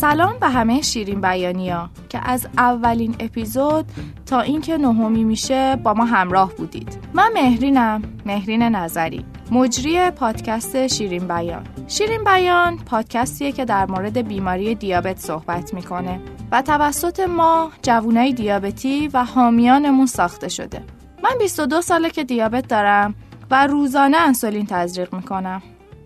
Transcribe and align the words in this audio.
سلام 0.00 0.38
به 0.38 0.48
همه 0.48 0.82
شیرین 0.82 1.20
بیانیا 1.20 1.90
که 2.08 2.20
از 2.22 2.46
اولین 2.58 3.16
اپیزود 3.20 3.86
تا 4.26 4.40
اینکه 4.40 4.78
نهمی 4.78 5.24
میشه 5.24 5.76
با 5.76 5.94
ما 5.94 6.04
همراه 6.04 6.54
بودید. 6.54 6.98
من 7.14 7.30
مهرینم 7.34 8.02
مهرین 8.26 8.62
نظری 8.62 9.24
مجری 9.50 10.10
پادکست 10.10 10.86
شیرین 10.86 11.28
بیان. 11.28 11.66
شیرین 11.88 12.24
بیان 12.24 12.76
پادکستیه 12.76 13.52
که 13.52 13.64
در 13.64 13.86
مورد 13.86 14.18
بیماری 14.28 14.74
دیابت 14.74 15.18
صحبت 15.18 15.74
می‌کنه 15.74 16.20
و 16.52 16.62
توسط 16.62 17.20
ما 17.20 17.70
جوونای 17.82 18.32
دیابتی 18.32 19.08
و 19.08 19.24
حامیانمون 19.24 20.06
ساخته 20.06 20.48
شده. 20.48 20.82
من 21.24 21.38
22 21.38 21.82
ساله 21.82 22.10
که 22.10 22.24
دیابت 22.24 22.68
دارم 22.68 23.14
و 23.50 23.66
روزانه 23.66 24.16
انسولین 24.16 24.66
تزریق 24.66 25.14
می‌کنم. 25.14 25.62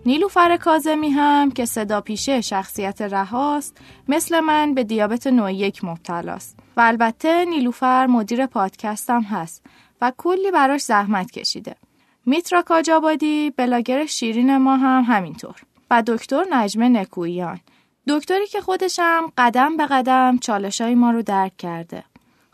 نیلوفر 0.07 0.57
کازمی 0.57 1.09
هم 1.09 1.51
که 1.51 1.65
صدا 1.65 2.01
پیشه 2.01 2.41
شخصیت 2.41 3.01
رهاست 3.01 3.77
مثل 4.07 4.39
من 4.39 4.73
به 4.73 4.83
دیابت 4.83 5.27
نوع 5.27 5.53
یک 5.53 5.83
مبتلاست. 5.83 6.59
و 6.77 6.81
البته 6.81 7.45
نیلوفر 7.45 8.07
مدیر 8.07 8.45
پادکستم 8.45 9.21
هست 9.21 9.65
و 10.01 10.11
کلی 10.17 10.51
براش 10.51 10.81
زحمت 10.81 11.31
کشیده. 11.31 11.75
میترا 12.25 12.61
کاجابادی 12.61 13.53
بلاگر 13.57 14.05
شیرین 14.05 14.57
ما 14.57 14.77
هم 14.77 15.03
همینطور. 15.07 15.55
و 15.91 16.03
دکتر 16.07 16.45
نجمه 16.51 16.89
نکویان. 16.89 17.59
دکتری 18.07 18.47
که 18.47 18.61
خودشم 18.61 19.31
قدم 19.37 19.77
به 19.77 19.85
قدم 19.85 20.37
چالشای 20.37 20.95
ما 20.95 21.11
رو 21.11 21.21
درک 21.21 21.57
کرده. 21.57 22.03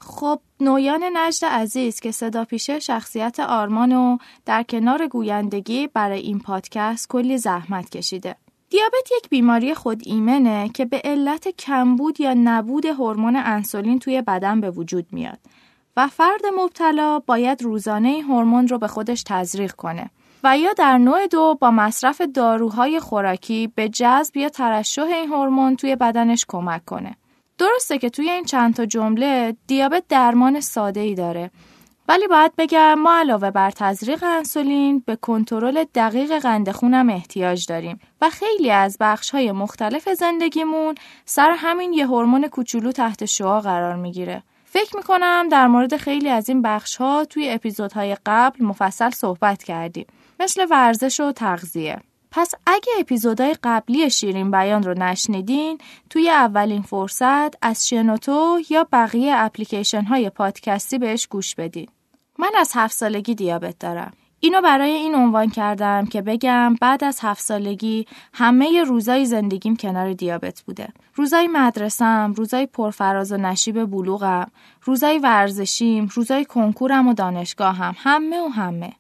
خب 0.06 0.40
نویان 0.60 1.04
نجد 1.14 1.46
عزیز 1.46 2.00
که 2.00 2.12
صدا 2.12 2.46
پیشه 2.46 2.80
شخصیت 2.80 3.40
آرمان 3.40 3.92
و 3.92 4.18
در 4.46 4.64
کنار 4.64 5.08
گویندگی 5.08 5.88
برای 5.88 6.20
این 6.20 6.40
پادکست 6.40 7.08
کلی 7.10 7.38
زحمت 7.38 7.90
کشیده. 7.90 8.36
دیابت 8.70 9.12
یک 9.18 9.30
بیماری 9.30 9.74
خود 9.74 10.02
ایمنه 10.06 10.70
که 10.70 10.86
به 10.86 11.02
علت 11.04 11.48
کمبود 11.48 12.22
یا 12.22 12.34
نبود 12.34 12.86
هورمون 12.86 13.36
انسولین 13.36 14.00
توی 14.00 14.22
بدن 14.22 14.62
به 14.62 14.72
وجود 14.72 15.06
میاد 15.12 15.40
و 15.98 16.08
فرد 16.08 16.42
مبتلا 16.58 17.20
باید 17.20 17.62
روزانه 17.64 18.10
این 18.10 18.24
هورمون 18.24 18.68
رو 18.68 18.78
به 18.78 18.88
خودش 18.88 19.24
تزریق 19.24 19.72
کنه 19.72 20.10
و 20.44 20.58
یا 20.58 20.74
در 20.74 20.98
نوع 20.98 21.28
دو 21.28 21.58
با 21.62 21.72
مصرف 21.72 22.22
داروهای 22.22 23.00
خوراکی 23.00 23.68
به 23.76 23.90
جذب 23.90 24.38
یا 24.38 24.50
ترشح 24.50 25.02
این 25.02 25.30
هورمون 25.30 25.76
توی 25.76 25.96
بدنش 25.96 26.46
کمک 26.48 26.86
کنه. 26.86 27.18
درسته 27.62 27.98
که 27.98 28.10
توی 28.10 28.30
این 28.30 28.46
چند 28.46 28.76
تا 28.76 28.86
جمله 28.86 29.56
دیابت 29.68 30.04
درمان 30.10 30.60
ساده 30.60 31.00
ای 31.00 31.16
داره 31.16 31.52
ولی 32.08 32.28
باید 32.28 32.52
بگم 32.58 32.94
ما 32.94 33.14
علاوه 33.20 33.52
بر 33.52 33.72
تزریق 33.72 34.24
انسولین 34.24 35.04
به 35.06 35.16
کنترل 35.16 35.84
دقیق 35.96 36.40
قند 36.40 36.72
خونم 36.72 37.10
احتیاج 37.10 37.66
داریم 37.66 38.00
و 38.22 38.30
خیلی 38.30 38.72
از 38.72 38.98
بخش 39.00 39.30
های 39.30 39.52
مختلف 39.52 40.10
زندگیمون 40.10 40.96
سر 41.26 41.56
همین 41.58 41.94
یه 41.94 42.08
هورمون 42.08 42.48
کوچولو 42.48 42.92
تحت 42.92 43.26
شعا 43.26 43.62
قرار 43.62 43.96
می‌گیره. 43.96 44.44
فکر 44.66 44.98
می‌کنم 44.98 45.48
در 45.52 45.68
مورد 45.68 45.98
خیلی 45.98 46.30
از 46.30 46.50
این 46.50 46.62
بخش 46.62 46.96
ها 46.96 47.26
توی 47.26 47.50
اپیزودهای 47.50 48.18
قبل 48.26 48.66
مفصل 48.66 49.10
صحبت 49.10 49.64
کردیم 49.64 50.06
مثل 50.40 50.68
ورزش 50.70 51.20
و 51.20 51.32
تغذیه. 51.32 52.02
پس 52.32 52.54
اگه 52.66 52.94
اپیزودهای 53.00 53.56
قبلی 53.64 54.10
شیرین 54.10 54.52
بیان 54.52 54.84
رو 54.84 54.94
نشنیدین 54.94 55.78
توی 56.10 56.30
اولین 56.30 56.82
فرصت 56.82 57.56
از 57.62 57.88
شنوتو 57.88 58.60
یا 58.70 58.88
بقیه 58.92 59.34
اپلیکیشن 59.36 60.02
های 60.02 60.30
پادکستی 60.30 60.98
بهش 60.98 61.28
گوش 61.28 61.56
بدین. 61.56 61.88
من 62.40 62.52
از 62.58 62.72
هفت 62.76 62.96
سالگی 62.96 63.36
دیابت 63.36 63.80
دارم. 63.80 64.12
اینو 64.44 64.62
برای 64.62 64.92
این 64.92 65.16
عنوان 65.16 65.50
کردم 65.50 66.06
که 66.06 66.22
بگم 66.22 66.76
بعد 66.82 67.04
از 67.04 67.20
هفت 67.22 67.44
سالگی 67.44 68.08
همه 68.34 68.84
روزای 68.84 69.26
زندگیم 69.26 69.76
کنار 69.76 70.14
دیابت 70.14 70.62
بوده. 70.62 70.88
روزای 71.16 71.48
مدرسم، 71.48 72.34
روزای 72.38 72.66
پرفراز 72.66 73.32
و 73.32 73.38
نشیب 73.38 73.86
بلوغم، 73.86 74.52
روزای 74.84 75.20
ورزشیم، 75.20 76.10
روزای 76.14 76.46
کنکورم 76.46 77.08
و 77.08 77.14
دانشگاهم، 77.14 77.96
همه 77.98 78.42
و 78.42 78.48
همه. 78.48 78.94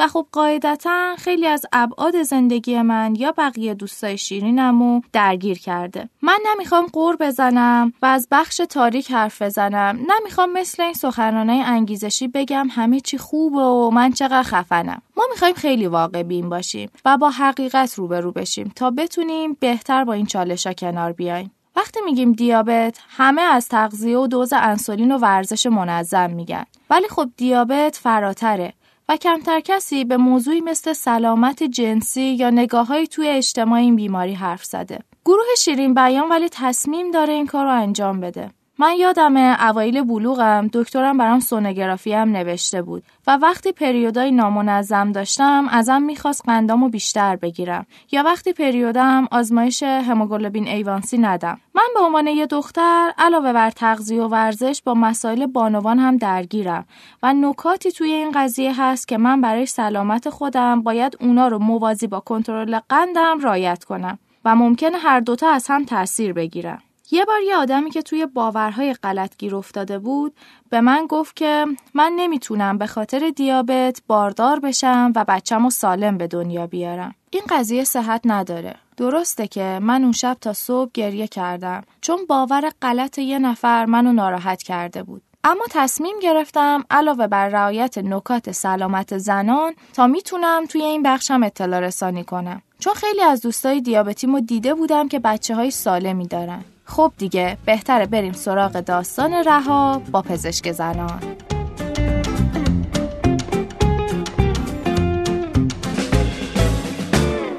و 0.00 0.08
خب 0.08 0.26
قاعدتا 0.32 1.14
خیلی 1.18 1.46
از 1.46 1.66
ابعاد 1.72 2.22
زندگی 2.22 2.82
من 2.82 3.14
یا 3.14 3.34
بقیه 3.38 3.74
دوستای 3.74 4.18
شیرینمو 4.18 5.00
درگیر 5.12 5.58
کرده. 5.58 6.08
من 6.22 6.38
نمی‌خوام 6.46 6.86
قور 6.86 7.16
بزنم 7.16 7.92
و 8.02 8.06
از 8.06 8.28
بخش 8.30 8.60
تاریک 8.70 9.10
حرف 9.10 9.42
بزنم. 9.42 9.98
نمی‌خوام 10.08 10.52
مثل 10.52 10.82
این 10.82 10.92
سخنرانه 10.92 11.52
انگیزشی 11.52 12.28
بگم 12.28 12.68
همه 12.70 13.00
چی 13.00 13.18
خوبه 13.18 13.60
و 13.60 13.90
من 13.90 14.12
چقدر 14.12 14.42
خفنم. 14.42 15.02
ما 15.16 15.24
می‌خوایم 15.30 15.54
خیلی 15.54 15.86
واقع 15.86 16.22
بین 16.22 16.48
باشیم 16.48 16.90
و 17.04 17.18
با 17.18 17.30
حقیقت 17.30 17.94
روبرو 17.94 18.32
بشیم 18.32 18.72
تا 18.76 18.90
بتونیم 18.90 19.56
بهتر 19.60 20.04
با 20.04 20.12
این 20.12 20.26
چالشا 20.26 20.72
کنار 20.72 21.12
بیایم. 21.12 21.50
وقتی 21.76 22.00
میگیم 22.04 22.32
دیابت 22.32 22.98
همه 23.08 23.42
از 23.42 23.68
تغذیه 23.68 24.18
و 24.18 24.26
دوز 24.26 24.52
انسولین 24.52 25.12
و 25.12 25.18
ورزش 25.18 25.66
منظم 25.66 26.30
میگن. 26.30 26.64
ولی 26.90 27.08
خب 27.08 27.28
دیابت 27.36 27.96
فراتره. 27.96 28.72
و 29.10 29.16
کمتر 29.16 29.60
کسی 29.60 30.04
به 30.04 30.16
موضوعی 30.16 30.60
مثل 30.60 30.92
سلامت 30.92 31.62
جنسی 31.62 32.22
یا 32.22 32.50
نگاه 32.50 33.06
توی 33.06 33.28
اجتماع 33.28 33.78
این 33.78 33.96
بیماری 33.96 34.34
حرف 34.34 34.64
زده. 34.64 34.98
گروه 35.24 35.44
شیرین 35.58 35.94
بیان 35.94 36.28
ولی 36.28 36.48
تصمیم 36.52 37.10
داره 37.10 37.32
این 37.32 37.46
کار 37.46 37.64
رو 37.64 37.70
انجام 37.82 38.20
بده. 38.20 38.50
من 38.80 38.96
یادم 38.98 39.36
اوایل 39.36 40.02
بلوغم 40.02 40.70
دکترم 40.72 41.18
برام 41.18 41.40
سونوگرافی 41.40 42.12
هم 42.12 42.28
نوشته 42.28 42.82
بود 42.82 43.02
و 43.26 43.36
وقتی 43.36 43.72
پریودای 43.72 44.32
نامنظم 44.32 45.12
داشتم 45.12 45.66
ازم 45.70 46.02
می‌خواست 46.02 46.42
قندامو 46.46 46.88
بیشتر 46.88 47.36
بگیرم. 47.36 47.86
یا 48.12 48.22
وقتی 48.22 48.52
پریودم 48.52 49.28
آزمایش 49.30 49.82
هموگلوبین 49.82 50.68
ایوانسی 50.68 51.18
ندم. 51.18 51.60
من 51.74 51.82
به 51.94 52.00
عنوان 52.00 52.26
یه 52.26 52.46
دختر 52.46 53.12
علاوه 53.18 53.52
بر 53.52 53.70
تغذیه 53.70 54.22
و 54.22 54.28
ورزش 54.28 54.82
با 54.84 54.94
مسائل 54.94 55.46
بانوان 55.46 55.98
هم 55.98 56.16
درگیرم 56.16 56.86
و 57.22 57.32
نکاتی 57.32 57.92
توی 57.92 58.12
این 58.12 58.30
قضیه 58.30 58.82
هست 58.82 59.08
که 59.08 59.18
من 59.18 59.40
برای 59.40 59.66
سلامت 59.66 60.30
خودم 60.30 60.82
باید 60.82 61.16
اونا 61.20 61.48
رو 61.48 61.58
موازی 61.58 62.06
با 62.06 62.20
کنترل 62.20 62.78
قندم 62.88 63.38
رایت 63.40 63.84
کنم 63.84 64.18
و 64.44 64.56
ممکنه 64.56 64.98
هر 64.98 65.20
دوتا 65.20 65.50
از 65.50 65.66
هم 65.68 65.84
تاثیر 65.84 66.32
بگیرم 66.32 66.82
یه 67.12 67.24
بار 67.24 67.40
یه 67.40 67.56
آدمی 67.56 67.90
که 67.90 68.02
توی 68.02 68.26
باورهای 68.26 68.94
غلط 68.94 69.36
گیر 69.36 69.56
افتاده 69.56 69.98
بود 69.98 70.36
به 70.70 70.80
من 70.80 71.06
گفت 71.08 71.36
که 71.36 71.66
من 71.94 72.12
نمی‌تونم 72.16 72.78
به 72.78 72.86
خاطر 72.86 73.30
دیابت 73.30 74.02
باردار 74.06 74.60
بشم 74.60 75.12
و 75.16 75.24
بچم 75.28 75.66
و 75.66 75.70
سالم 75.70 76.18
به 76.18 76.26
دنیا 76.26 76.66
بیارم. 76.66 77.14
این 77.30 77.42
قضیه 77.48 77.84
صحت 77.84 78.20
نداره. 78.24 78.74
درسته 78.96 79.46
که 79.46 79.78
من 79.82 80.02
اون 80.02 80.12
شب 80.12 80.36
تا 80.40 80.52
صبح 80.52 80.90
گریه 80.94 81.26
کردم 81.26 81.82
چون 82.00 82.18
باور 82.28 82.70
غلط 82.82 83.18
یه 83.18 83.38
نفر 83.38 83.84
منو 83.84 84.12
ناراحت 84.12 84.62
کرده 84.62 85.02
بود. 85.02 85.22
اما 85.44 85.64
تصمیم 85.70 86.16
گرفتم 86.22 86.84
علاوه 86.90 87.26
بر 87.26 87.48
رعایت 87.48 87.98
نکات 87.98 88.52
سلامت 88.52 89.18
زنان 89.18 89.74
تا 89.92 90.06
می‌تونم 90.06 90.66
توی 90.68 90.82
این 90.82 91.02
بخشم 91.02 91.42
اطلاع 91.42 91.80
رسانی 91.80 92.24
کنم. 92.24 92.62
چون 92.78 92.94
خیلی 92.94 93.22
از 93.22 93.40
دوستای 93.40 93.80
دیابتیمو 93.80 94.40
دیده 94.40 94.74
بودم 94.74 95.08
که 95.08 95.18
بچه 95.18 95.54
های 95.54 95.70
سالمی 95.70 96.26
دارن. 96.26 96.64
خب 96.90 97.12
دیگه 97.18 97.56
بهتره 97.66 98.06
بریم 98.06 98.32
سراغ 98.32 98.80
داستان 98.80 99.32
رها 99.46 100.02
با 100.12 100.22
پزشک 100.22 100.72
زنان. 100.72 101.20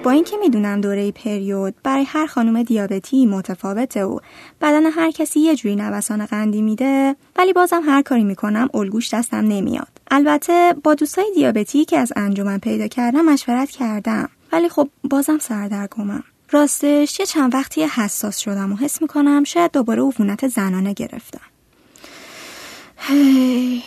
با 0.03 0.11
اینکه 0.11 0.37
می‌دونم 0.37 0.81
دوره 0.81 1.11
پریود 1.11 1.75
برای 1.83 2.03
هر 2.03 2.25
خانم 2.25 2.63
دیابتی 2.63 3.25
متفاوته 3.25 4.03
و 4.03 4.19
بدن 4.61 4.85
هر 4.85 5.11
کسی 5.11 5.39
یه 5.39 5.55
جوری 5.55 5.75
نوسان 5.75 6.25
قندی 6.25 6.61
میده 6.61 7.15
ولی 7.35 7.53
بازم 7.53 7.81
هر 7.85 8.01
کاری 8.01 8.23
می‌کنم 8.23 8.69
الگوش 8.73 9.13
دستم 9.13 9.37
نمیاد. 9.37 9.87
البته 10.11 10.75
با 10.83 10.93
دوستای 10.93 11.31
دیابتی 11.35 11.85
که 11.85 11.97
از 11.97 12.13
انجمن 12.15 12.57
پیدا 12.57 12.87
کردم 12.87 13.25
مشورت 13.25 13.69
کردم. 13.69 14.29
ولی 14.53 14.69
خب 14.69 14.89
بازم 15.03 15.37
سردرگمم. 15.37 16.23
راستش 16.51 17.19
یه 17.19 17.25
چند 17.25 17.53
وقتی 17.53 17.83
حساس 17.83 18.37
شدم 18.37 18.73
و 18.73 18.75
حس 18.75 19.01
می‌کنم 19.01 19.43
شاید 19.43 19.71
دوباره 19.71 20.03
عفونت 20.03 20.47
زنانه 20.47 20.93
گرفتم. 20.93 21.41
هی 22.97 23.83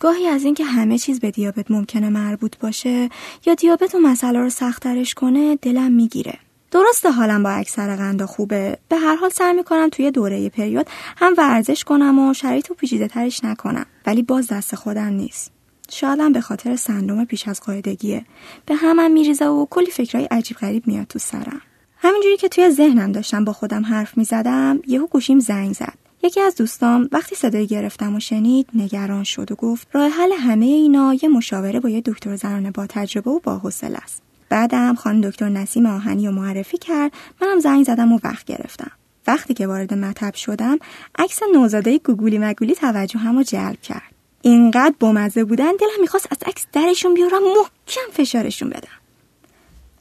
گاهی 0.00 0.26
از 0.26 0.44
اینکه 0.44 0.64
همه 0.64 0.98
چیز 0.98 1.20
به 1.20 1.30
دیابت 1.30 1.70
ممکنه 1.70 2.08
مربوط 2.08 2.58
باشه 2.58 3.10
یا 3.46 3.54
دیابت 3.54 3.94
و 3.94 3.98
مسئله 3.98 4.38
رو 4.38 4.50
سختترش 4.50 5.14
کنه 5.14 5.56
دلم 5.56 5.92
می‌گیره. 5.92 6.38
درسته 6.70 7.10
حالم 7.10 7.42
با 7.42 7.50
اکثر 7.50 7.96
قندا 7.96 8.26
خوبه. 8.26 8.78
به 8.88 8.96
هر 8.96 9.16
حال 9.16 9.30
سعی 9.30 9.52
می‌کنم 9.52 9.88
توی 9.88 10.10
دوره 10.10 10.48
پریود 10.48 10.86
هم 11.16 11.34
ورزش 11.38 11.84
کنم 11.84 12.18
و 12.18 12.34
شرایط 12.34 12.70
و 12.70 12.74
پیچیده 12.74 13.08
ترش 13.08 13.44
نکنم. 13.44 13.86
ولی 14.06 14.22
باز 14.22 14.46
دست 14.46 14.74
خودم 14.74 15.12
نیست. 15.12 15.52
شایدم 15.90 16.32
به 16.32 16.40
خاطر 16.40 16.76
سندروم 16.76 17.24
پیش 17.24 17.48
از 17.48 17.60
قاعدگیه. 17.60 18.24
به 18.66 18.74
همم 18.74 19.10
میریزه 19.10 19.46
و 19.46 19.66
کلی 19.70 19.90
فکرهای 19.90 20.24
عجیب 20.24 20.56
غریب 20.56 20.86
میاد 20.86 21.06
تو 21.06 21.18
سرم. 21.18 21.60
همینجوری 22.06 22.36
که 22.36 22.48
توی 22.48 22.70
ذهنم 22.70 23.12
داشتم 23.12 23.44
با 23.44 23.52
خودم 23.52 23.84
حرف 23.84 24.18
می 24.18 24.24
زدم 24.24 24.80
یهو 24.86 25.06
گوشیم 25.06 25.40
زنگ 25.40 25.74
زد. 25.74 25.94
یکی 26.22 26.40
از 26.40 26.56
دوستام 26.56 27.08
وقتی 27.12 27.34
صدای 27.34 27.66
گرفتم 27.66 28.14
و 28.14 28.20
شنید 28.20 28.68
نگران 28.74 29.24
شد 29.24 29.52
و 29.52 29.54
گفت 29.54 29.88
راه 29.92 30.08
حل 30.08 30.32
همه 30.32 30.66
اینا 30.66 31.14
یه 31.22 31.28
مشاوره 31.28 31.80
با 31.80 31.88
یه 31.88 32.00
دکتر 32.00 32.36
زنانه 32.36 32.70
با 32.70 32.86
تجربه 32.86 33.30
و 33.30 33.38
با 33.38 33.58
حوصله 33.58 33.98
است. 33.98 34.22
بعدم 34.48 34.94
خانم 34.94 35.20
دکتر 35.20 35.48
نسیم 35.48 35.86
آهنی 35.86 36.28
و 36.28 36.30
معرفی 36.30 36.78
کرد 36.78 37.12
منم 37.42 37.60
زنگ 37.60 37.84
زدم 37.84 38.12
و 38.12 38.18
وقت 38.24 38.44
گرفتم. 38.46 38.90
وقتی 39.26 39.54
که 39.54 39.66
وارد 39.66 39.94
مطب 39.94 40.34
شدم 40.34 40.78
عکس 41.18 41.40
نوزاده 41.54 41.98
گوگولی 41.98 42.38
مگولی 42.38 42.74
توجه 42.74 43.18
هم 43.18 43.36
رو 43.36 43.42
جلب 43.42 43.80
کرد. 43.80 44.14
اینقدر 44.42 44.94
بامزه 45.00 45.44
بودن 45.44 45.72
دلم 45.80 46.00
می‌خواست 46.00 46.26
از 46.30 46.38
عکس 46.46 46.66
درشون 46.72 47.14
بیارم 47.14 47.42
محکم 47.42 48.12
فشارشون 48.12 48.68
بدم. 48.68 48.98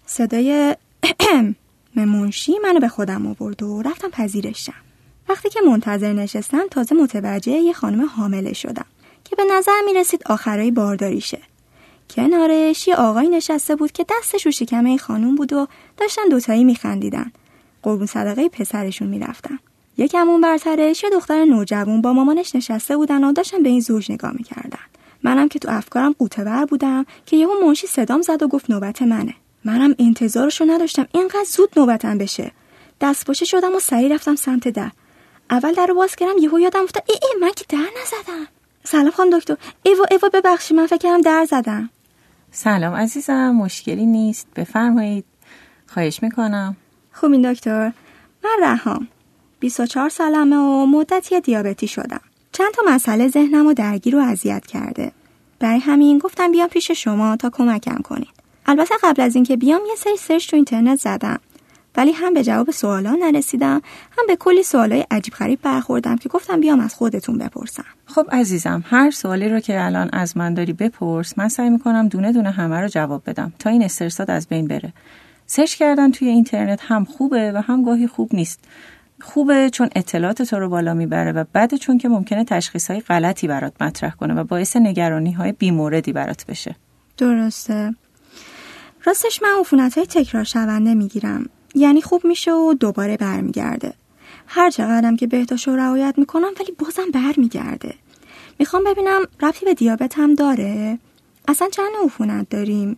صدای 0.05 0.75
منشی 1.95 2.53
منو 2.63 2.79
به 2.79 2.87
خودم 2.87 3.27
آورد 3.27 3.63
و 3.63 3.81
رفتم 3.81 4.09
پذیرشم. 4.09 4.73
وقتی 5.29 5.49
که 5.49 5.59
منتظر 5.61 6.13
نشستم 6.13 6.63
تازه 6.71 6.95
متوجه 6.95 7.51
یه 7.51 7.73
خانم 7.73 8.05
حامله 8.05 8.53
شدم 8.53 8.85
که 9.23 9.35
به 9.35 9.43
نظر 9.57 9.81
می 9.85 9.93
رسید 9.93 10.21
آخرای 10.25 10.71
بارداریشه. 10.71 11.39
کنارش 12.09 12.87
یه 12.87 12.95
آقای 12.95 13.29
نشسته 13.29 13.75
بود 13.75 13.91
که 13.91 14.05
دستش 14.09 14.45
رو 14.45 14.51
شکم 14.51 14.85
این 14.85 14.97
خانوم 14.97 15.35
بود 15.35 15.53
و 15.53 15.67
داشتن 15.97 16.21
دوتایی 16.29 16.63
میخندیدن. 16.63 17.31
قربون 17.83 18.05
صدقه 18.05 18.49
پسرشون 18.49 19.07
می‌رفتن. 19.07 19.59
یکم 19.97 20.29
اون 20.29 20.41
برترش 20.41 21.03
یه 21.03 21.09
دختر 21.09 21.45
نوجوان 21.45 22.01
با 22.01 22.13
مامانش 22.13 22.55
نشسته 22.55 22.97
بودن 22.97 23.23
و 23.23 23.31
داشتن 23.31 23.63
به 23.63 23.69
این 23.69 23.81
زوج 23.81 24.11
نگاه 24.11 24.31
می‌کردن. 24.31 24.79
منم 25.23 25.47
که 25.47 25.59
تو 25.59 25.69
افکارم 25.71 26.15
قوطه 26.19 26.65
بودم 26.69 27.05
که 27.25 27.37
یهو 27.37 27.51
منشی 27.67 27.87
صدام 27.87 28.21
زد 28.21 28.43
و 28.43 28.47
گفت 28.47 28.69
نوبت 28.69 29.01
منه. 29.01 29.33
منم 29.65 29.95
انتظارشو 29.99 30.65
نداشتم 30.65 31.07
اینقدر 31.11 31.45
زود 31.47 31.69
نوبتم 31.77 32.17
بشه. 32.17 32.51
دست 33.01 33.27
باشه 33.27 33.45
شدم 33.45 33.75
و 33.75 33.79
سریع 33.79 34.15
رفتم 34.15 34.35
سمت 34.35 34.67
در. 34.67 34.91
اول 35.49 35.73
در 35.73 35.93
باز 35.95 36.15
کردم 36.15 36.37
یهو 36.41 36.59
یادم 36.59 36.83
افتاد 36.83 37.03
ای, 37.09 37.15
ای 37.21 37.41
من 37.41 37.51
که 37.55 37.65
در 37.69 37.77
نزدم. 37.77 38.47
سلام 38.83 39.11
خانم 39.11 39.39
دکتر. 39.39 39.57
ایوا 39.83 40.05
ایوا 40.11 40.29
ببخشی 40.29 40.73
من 40.73 40.87
فکر 40.87 40.97
کردم 40.97 41.21
در 41.21 41.45
زدم. 41.49 41.89
سلام 42.51 42.93
عزیزم 42.93 43.51
مشکلی 43.51 44.05
نیست. 44.05 44.47
بفرمایید. 44.55 45.25
خواهش 45.87 46.23
می‌کنم. 46.23 46.75
خوبین 47.13 47.53
دکتر 47.53 47.91
من 48.43 48.57
رهام 48.61 49.07
24 49.59 50.09
سالمه 50.09 50.57
و 50.57 50.85
مدتی 50.85 51.41
دیابتی 51.41 51.87
شدم. 51.87 52.21
چند 52.51 52.71
تا 52.73 52.81
مسئله 52.87 53.27
ذهنم 53.27 53.67
و 53.67 53.73
درگیر 53.73 54.15
و 54.15 54.19
اذیت 54.19 54.65
کرده. 54.65 55.11
برای 55.59 55.79
همین 55.79 56.17
گفتم 56.17 56.51
بیام 56.51 56.67
پیش 56.67 56.91
شما 56.91 57.35
تا 57.35 57.49
کمکم 57.49 57.97
کنید 57.97 58.34
البته 58.65 58.95
قبل 59.03 59.21
از 59.21 59.35
اینکه 59.35 59.57
بیام 59.57 59.81
یه 59.89 59.95
سری 59.95 60.17
سرچ 60.17 60.49
تو 60.49 60.55
اینترنت 60.55 60.99
زدم. 60.99 61.39
ولی 61.97 62.11
هم 62.11 62.33
به 62.33 62.43
جواب 62.43 62.71
سوالا 62.71 63.11
نرسیدم 63.11 63.81
هم 64.17 64.27
به 64.27 64.35
کلی 64.35 64.63
سوالای 64.63 65.05
عجیب 65.11 65.33
غریب 65.33 65.59
برخوردم 65.61 66.15
که 66.15 66.29
گفتم 66.29 66.59
بیام 66.59 66.79
از 66.79 66.95
خودتون 66.95 67.37
بپرسم. 67.37 67.85
خب 68.05 68.27
عزیزم 68.31 68.83
هر 68.87 69.11
سوالی 69.11 69.49
رو 69.49 69.59
که 69.59 69.85
الان 69.85 70.09
از 70.13 70.37
من 70.37 70.53
داری 70.53 70.73
بپرس 70.73 71.37
من 71.37 71.49
سعی 71.49 71.69
می‌کنم 71.69 72.07
دونه 72.07 72.31
دونه 72.31 72.51
همه 72.51 72.79
رو 72.79 72.87
جواب 72.87 73.23
بدم 73.25 73.53
تا 73.59 73.69
این 73.69 73.83
استرسات 73.83 74.29
از 74.29 74.47
بین 74.47 74.67
بره. 74.67 74.93
سرچ 75.45 75.75
کردن 75.75 76.11
توی 76.11 76.27
اینترنت 76.27 76.79
هم 76.83 77.05
خوبه 77.05 77.51
و 77.51 77.61
هم 77.61 77.83
گاهی 77.83 78.07
خوب 78.07 78.29
نیست. 78.33 78.59
خوبه 79.21 79.69
چون 79.69 79.89
اطلاعات 79.95 80.41
تو 80.41 80.59
رو 80.59 80.69
بالا 80.69 80.93
می‌بره 80.93 81.31
و 81.31 81.43
بده 81.53 81.77
چون 81.77 81.97
که 81.97 82.09
ممکنه 82.09 82.43
تشخیص 82.43 82.91
های 82.91 82.99
غلطی 82.99 83.47
برات 83.47 83.81
مطرح 83.81 84.15
کنه 84.15 84.33
و 84.33 84.43
باعث 84.43 84.75
نگرانی 84.75 85.31
های 85.31 85.51
بیموردی 85.51 86.13
برات 86.13 86.45
بشه. 86.45 86.75
درسته. 87.17 87.95
راستش 89.05 89.41
من 89.41 89.59
عفونت 89.59 89.97
های 89.97 90.07
تکرار 90.07 90.43
شونده 90.43 90.93
می‌گیرم. 90.93 91.49
یعنی 91.75 92.01
خوب 92.01 92.25
میشه 92.25 92.51
و 92.51 92.73
دوباره 92.73 93.17
برمیگرده. 93.17 93.93
هر 94.47 94.69
چقدرم 94.69 95.15
که 95.15 95.27
بهداشت 95.27 95.67
رو 95.67 95.75
رعایت 95.75 96.13
می‌کنم 96.17 96.49
ولی 96.59 96.71
بازم 96.71 97.11
برمیگرده. 97.13 97.93
می‌خوام 98.59 98.83
ببینم 98.83 99.21
ربطی 99.41 99.65
به 99.65 99.73
دیابت 99.73 100.13
هم 100.17 100.35
داره؟ 100.35 100.99
اصلا 101.47 101.69
چند 101.69 101.91
عفونت 102.05 102.49
داریم؟ 102.49 102.97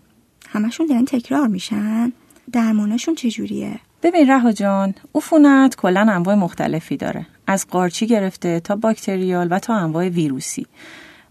همشون 0.49 0.85
دارن 0.87 1.05
تکرار 1.05 1.47
میشن؟ 1.47 2.11
درمانشون 2.51 3.15
چجوریه؟ 3.15 3.79
ببین 4.03 4.27
رها 4.27 4.51
جان 4.51 4.93
عفونت 5.15 5.75
کلا 5.75 6.01
انواع 6.01 6.35
مختلفی 6.35 6.97
داره. 6.97 7.25
از 7.47 7.67
قارچی 7.67 8.07
گرفته 8.07 8.59
تا 8.59 8.75
باکتریال 8.75 9.47
و 9.51 9.59
تا 9.59 9.75
انواع 9.75 10.09
ویروسی. 10.09 10.67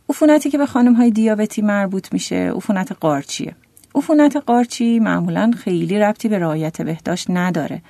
عفونتی 0.09 0.51
که 0.51 0.59
به 0.59 0.67
خانم 0.67 0.95
های 0.95 1.11
دیابتی 1.11 1.63
مربوط 1.63 2.13
میشه 2.13 2.53
عفونت 2.57 2.93
قارچیه. 3.01 3.57
عفونت 3.97 4.37
قارچی 4.37 4.99
معمولا 4.99 5.51
خیلی 5.59 5.99
ربطی 5.99 6.29
به 6.29 6.39
رعایت 6.39 6.83
بهداشت 6.83 7.27
نداره 7.31 7.83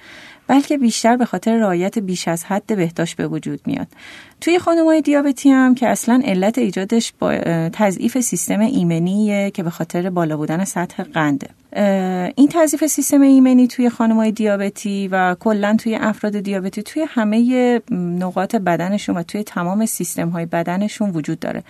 بلکه 0.47 0.79
بیشتر 0.79 1.17
به 1.17 1.25
خاطر 1.25 1.57
رعایت 1.57 1.99
بیش 1.99 2.29
از 2.29 2.45
حد 2.45 2.77
بهداشت 2.77 3.17
به 3.17 3.29
وجود 3.29 3.61
میاد. 3.67 3.87
توی 4.41 4.59
خانمای 4.59 5.01
دیابتی 5.01 5.51
هم 5.51 5.75
که 5.75 5.89
اصلا 5.89 6.23
علت 6.25 6.59
ایجادش 6.59 7.13
با 7.19 7.39
تضعیف 7.73 8.21
سیستم 8.21 8.61
ایمنیه 8.61 9.51
که 9.51 9.63
به 9.63 9.71
خاطر 9.71 10.11
بالا 10.11 10.37
بودن 10.37 10.65
سطح 10.65 11.03
قنده. 11.03 11.49
این 12.37 12.49
تضعیف 12.51 12.87
سیستم 12.87 13.21
ایمنی 13.21 13.69
توی 13.69 13.91
خانمای 13.91 14.33
دیابتی 14.33 15.09
و 15.09 15.37
کلا 15.41 15.77
توی 15.81 15.95
افراد 15.95 16.41
دیابتی 16.41 16.83
توی 16.83 17.07
همه 17.09 17.81
نقاط 17.91 18.57
بدنشون 18.57 19.17
و 19.17 19.23
توی 19.23 19.43
تمام 19.43 19.87
سیستم 19.87 20.29
های 20.29 20.47
بدنشون 20.47 21.11
وجود 21.11 21.39
داره. 21.39 21.63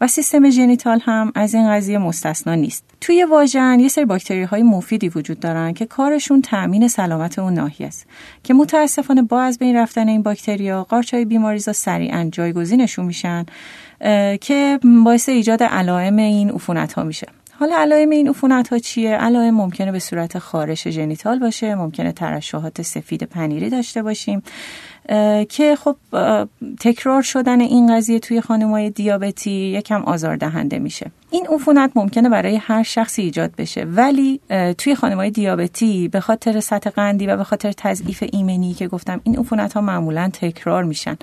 و 0.00 0.06
سیستم 0.06 0.50
ژنیتال 0.50 1.00
هم 1.02 1.32
از 1.34 1.54
این 1.54 1.70
قضیه 1.70 1.98
مستثنا 1.98 2.54
نیست. 2.54 2.84
توی 3.00 3.24
واژن 3.24 3.80
یه 3.80 3.88
سری 3.88 4.04
باکتری 4.04 4.42
های 4.42 4.62
مفیدی 4.62 5.08
وجود 5.08 5.40
دارن 5.40 5.72
که 5.72 5.86
کارشون 5.86 6.42
تامین 6.42 6.88
سلامت 6.88 7.38
اون 7.38 7.54
ناحیه 7.54 7.86
است. 7.86 8.06
که 8.44 8.54
متاسفانه 8.54 9.22
با 9.22 9.40
از 9.40 9.58
بین 9.58 9.76
رفتن 9.76 10.08
این 10.08 10.22
باکتریا 10.22 10.84
قارچای 10.84 11.24
بیماریزا 11.24 11.72
سریعا 11.72 12.28
جایگزینشون 12.32 13.04
میشن 13.04 13.46
که 14.40 14.78
باعث 15.04 15.28
ایجاد 15.28 15.62
علائم 15.62 16.16
این 16.16 16.50
عفونت 16.50 16.92
ها 16.92 17.04
میشه. 17.04 17.26
حالا 17.60 17.76
علائم 17.76 18.10
این 18.10 18.28
عفونت 18.28 18.68
ها 18.68 18.78
چیه؟ 18.78 19.16
علائم 19.16 19.54
ممکنه 19.54 19.92
به 19.92 19.98
صورت 19.98 20.38
خارش 20.38 20.88
ژنیتال 20.88 21.38
باشه 21.38 21.74
ممکنه 21.74 22.12
ترشحات 22.12 22.82
سفید 22.82 23.22
پنیری 23.22 23.70
داشته 23.70 24.02
باشیم 24.02 24.42
که 25.48 25.76
خب 25.76 25.96
تکرار 26.80 27.22
شدن 27.22 27.60
این 27.60 27.96
قضیه 27.96 28.18
توی 28.18 28.40
خانمای 28.40 28.90
دیابتی 28.90 29.50
یکم 29.50 30.02
آزاردهنده 30.02 30.78
میشه. 30.78 31.10
این 31.30 31.46
عفونت 31.46 31.90
ممکنه 31.94 32.28
برای 32.28 32.56
هر 32.56 32.82
شخصی 32.82 33.22
ایجاد 33.22 33.56
بشه 33.58 33.84
ولی 33.84 34.40
توی 34.78 34.94
خانمای 34.94 35.30
دیابتی 35.30 36.08
به 36.08 36.20
خاطر 36.20 36.60
سطح 36.60 36.90
قندی 36.90 37.26
و 37.26 37.36
به 37.36 37.44
خاطر 37.44 37.72
تضعیف 37.72 38.24
ایمنی 38.32 38.74
که 38.74 38.88
گفتم 38.88 39.20
این 39.24 39.38
عفونت 39.38 39.72
ها 39.72 39.80
معمولا 39.80 40.30
تکرار 40.32 40.84
میشن 40.84 41.16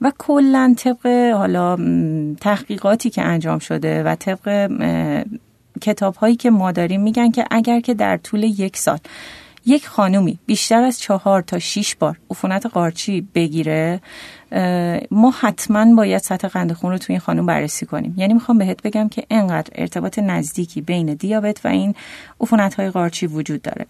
و 0.00 0.12
کلا 0.18 0.74
طبق 0.76 1.06
حالا 1.34 1.76
تحقیقاتی 2.40 3.10
که 3.10 3.22
انجام 3.22 3.58
شده 3.58 4.02
و 4.02 4.14
طبق 4.14 4.70
کتاب 5.78 6.14
هایی 6.14 6.36
که 6.36 6.50
ما 6.50 6.72
داریم 6.72 7.00
میگن 7.00 7.30
که 7.30 7.44
اگر 7.50 7.80
که 7.80 7.94
در 7.94 8.16
طول 8.16 8.42
یک 8.42 8.76
سال 8.76 8.98
یک 9.66 9.86
خانومی 9.86 10.38
بیشتر 10.46 10.82
از 10.82 11.00
چهار 11.00 11.42
تا 11.42 11.58
شیش 11.58 11.94
بار 11.94 12.18
عفونت 12.30 12.66
قارچی 12.66 13.20
بگیره 13.34 14.00
ما 15.10 15.34
حتما 15.40 15.94
باید 15.94 16.22
سطح 16.22 16.48
قند 16.48 16.72
خون 16.72 16.90
رو 16.90 16.98
توی 16.98 17.12
این 17.12 17.20
خانم 17.20 17.46
بررسی 17.46 17.86
کنیم. 17.86 18.14
یعنی 18.16 18.34
می‌خوام 18.34 18.58
بهت 18.58 18.82
بگم 18.82 19.08
که 19.08 19.24
انقدر 19.30 19.70
ارتباط 19.74 20.18
نزدیکی 20.18 20.80
بین 20.80 21.14
دیابت 21.14 21.60
و 21.64 21.68
این 21.68 21.94
عفونت 22.40 22.74
های 22.74 22.90
قارچی 22.90 23.26
وجود 23.26 23.62
داره. 23.62 23.86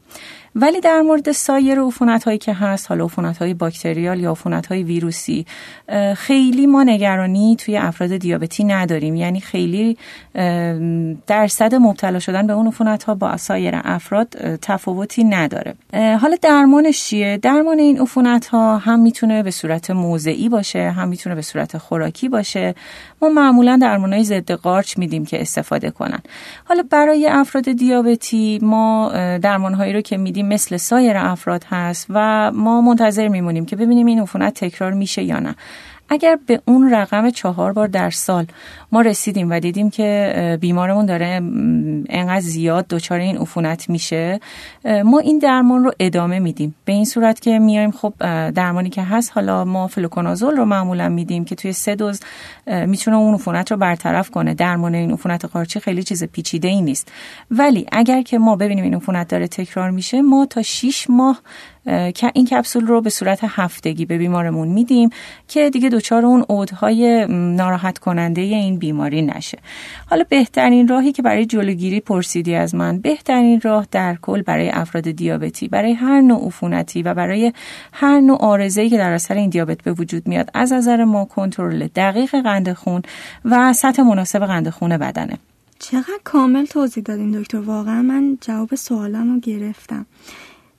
ولی 0.55 0.81
در 0.81 1.01
مورد 1.01 1.33
سایر 1.33 1.81
عفونت 1.81 2.25
هایی 2.25 2.39
که 2.39 2.53
هست 2.53 2.89
حالا 2.89 3.05
عفونت 3.05 3.39
های 3.39 3.55
باکتریال 3.55 4.21
یا 4.21 4.31
عفونت 4.31 4.67
های 4.67 4.83
ویروسی 4.83 5.47
خیلی 6.17 6.67
ما 6.67 6.85
نگرانی 6.85 7.57
توی 7.57 7.77
افراد 7.77 8.17
دیابتی 8.17 8.65
نداریم. 8.65 9.17
یعنی 9.17 9.41
خیلی 9.41 9.97
درصد 11.27 11.75
مبتلا 11.75 12.19
شدن 12.19 12.47
به 12.47 12.53
اون 12.53 12.67
عفونت 12.67 13.05
ها 13.05 13.15
با 13.15 13.37
سایر 13.37 13.81
افراد 13.85 14.57
تفاوتی 14.57 15.25
نداره. 15.25 15.75
حالا 15.93 16.37
درمانش 16.43 17.05
چیه؟ 17.05 17.37
درمان 17.37 17.79
این 17.79 18.01
عفونت 18.01 18.47
ها 18.47 18.79
هم 18.79 19.01
می‌تونه 19.01 19.43
به 19.43 19.51
صورت 19.51 19.91
موضعی 19.91 20.48
باشه 20.49 20.91
هم 20.91 21.09
می‌تونه 21.09 21.35
به 21.35 21.43
صورت 21.43 21.79
خوراکی 21.79 22.29
باشه. 22.29 22.75
ما 23.23 23.29
معمولا 23.29 23.79
درمانهای 23.83 24.25
ضد 24.25 24.53
قارچ 24.53 24.99
میدیم 24.99 25.25
که 25.25 25.41
استفاده 25.41 25.91
کنن. 25.91 26.21
حالا 26.65 26.83
برای 26.91 27.29
افراد 27.29 27.73
دیابتی 27.73 28.59
ما 28.63 29.13
درمانهایی 29.43 29.93
رو 29.93 30.01
که 30.01 30.17
میدیم 30.17 30.49
مثل 30.49 30.77
سایر 30.77 31.17
افراد 31.17 31.65
هست 31.71 32.07
و 32.11 32.51
ما 32.55 32.81
منتظر 32.81 33.29
میمونیم 33.29 33.67
که 33.67 33.77
ببینیم 33.77 34.07
این 34.07 34.21
عفونت 34.21 34.55
تکرار 34.55 34.93
میشه 34.93 35.23
یا 35.23 35.39
نه. 35.39 35.55
اگر 36.09 36.39
به 36.47 36.61
اون 36.65 36.95
رقم 36.95 37.31
چهار 37.31 37.73
بار 37.73 37.89
در 37.89 38.11
سال 38.11 38.47
ما 38.93 39.01
رسیدیم 39.01 39.51
و 39.51 39.61
دیدیم 39.61 39.91
که 39.91 40.59
بیمارمون 40.61 41.07
داره 41.07 41.27
انقدر 42.09 42.41
زیاد 42.41 42.87
دچار 42.89 43.19
این 43.19 43.37
عفونت 43.37 43.91
میشه 43.91 44.41
ما 45.05 45.19
این 45.19 45.39
درمان 45.39 45.85
رو 45.85 45.93
ادامه 46.01 46.39
میدیم. 46.39 46.75
به 46.85 46.93
این 46.93 47.05
صورت 47.05 47.41
که 47.41 47.59
میایم 47.59 47.91
خب 47.91 48.15
درمانی 48.51 48.91
که 48.91 49.03
هست 49.03 49.33
حالا 49.35 49.65
ما 49.65 49.87
فلوکونازول 49.87 50.57
رو 50.57 50.65
معمولا 50.65 51.09
میدیم 51.09 51.45
که 51.45 51.55
توی 51.55 51.73
سه 51.73 51.95
دوز 51.95 52.21
می‌تونه 52.67 53.17
اون 53.17 53.35
عفونت 53.35 53.71
رو 53.71 53.77
برطرف 53.77 54.31
کنه. 54.31 54.55
درمان 54.55 54.95
این 54.95 55.13
عفونت 55.13 55.45
قارچی 55.45 55.81
خیلی 55.81 56.03
چیز 56.03 56.25
پیچیده 56.25 56.69
ای 56.69 56.81
نیست. 56.81 57.13
ولی 57.51 57.87
اگر 57.93 58.23
که 58.23 58.39
ما 58.39 58.57
ببینیم 58.57 58.85
این 58.85 58.95
عفونت 58.95 59.29
داره 59.29 59.49
تکرار 59.49 59.91
میشه 59.91 60.23
ما 60.23 60.47
تا 60.47 60.63
6 60.63 61.11
ماه 61.11 61.41
این 62.35 62.47
کپسول 62.47 62.87
رو 62.87 63.01
به 63.01 63.11
صورت 63.11 63.41
هفتگی 63.43 64.05
به 64.05 64.19
بیمارمون 64.19 64.69
میدیم 64.69 65.11
که 65.49 65.71
دیگه 65.71 65.89
دچار 65.89 66.27
اون 66.27 66.45
عودهای 66.49 67.27
ناراحت 67.29 67.99
کننده 67.99 68.41
این 68.41 68.79
بیماری 68.79 69.23
نشه. 69.23 69.59
حالا 70.11 70.25
بهترین 70.29 70.89
راهی 70.89 71.13
که 71.13 71.23
برای 71.23 71.47
جلوگیری 71.47 72.01
پرسیدی 72.01 72.55
از 72.55 72.75
من 72.75 72.99
بهترین 72.99 73.61
راه 73.61 73.87
در 73.91 74.17
کل 74.23 74.43
برای 74.43 74.71
افراد 74.71 75.11
دیابتی 75.11 75.69
برای 75.69 75.93
هر 75.93 76.21
نوع 76.21 76.47
عفونتی 76.47 77.03
و 77.03 77.15
برای 77.15 77.53
هر 77.93 78.21
نوع 78.21 78.39
آرزه‌ای 78.39 78.91
که 78.91 78.99
در 78.99 79.13
اثر 79.13 79.35
این 79.35 79.51
دیابت 79.51 79.83
به 79.83 79.93
وجود 79.93 80.29
میاد 80.29 80.51
از 80.55 80.73
نظر 80.73 81.05
ما 81.05 81.25
کنترل 81.25 81.87
دقیق 81.87 82.43
قند 82.43 82.73
خون 82.73 83.03
و 83.45 83.73
سطح 83.73 84.03
مناسب 84.03 84.47
قند 84.47 84.71
خون 84.71 84.97
بدنه. 84.97 85.39
چقدر 85.79 86.21
کامل 86.25 86.65
توضیح 86.65 87.03
دادین 87.03 87.41
دکتر. 87.41 87.59
واقعا 87.59 88.03
من 88.03 88.39
جواب 88.41 88.75
سوالم 88.75 89.35
رو 89.35 89.41
گرفتم. 89.41 90.07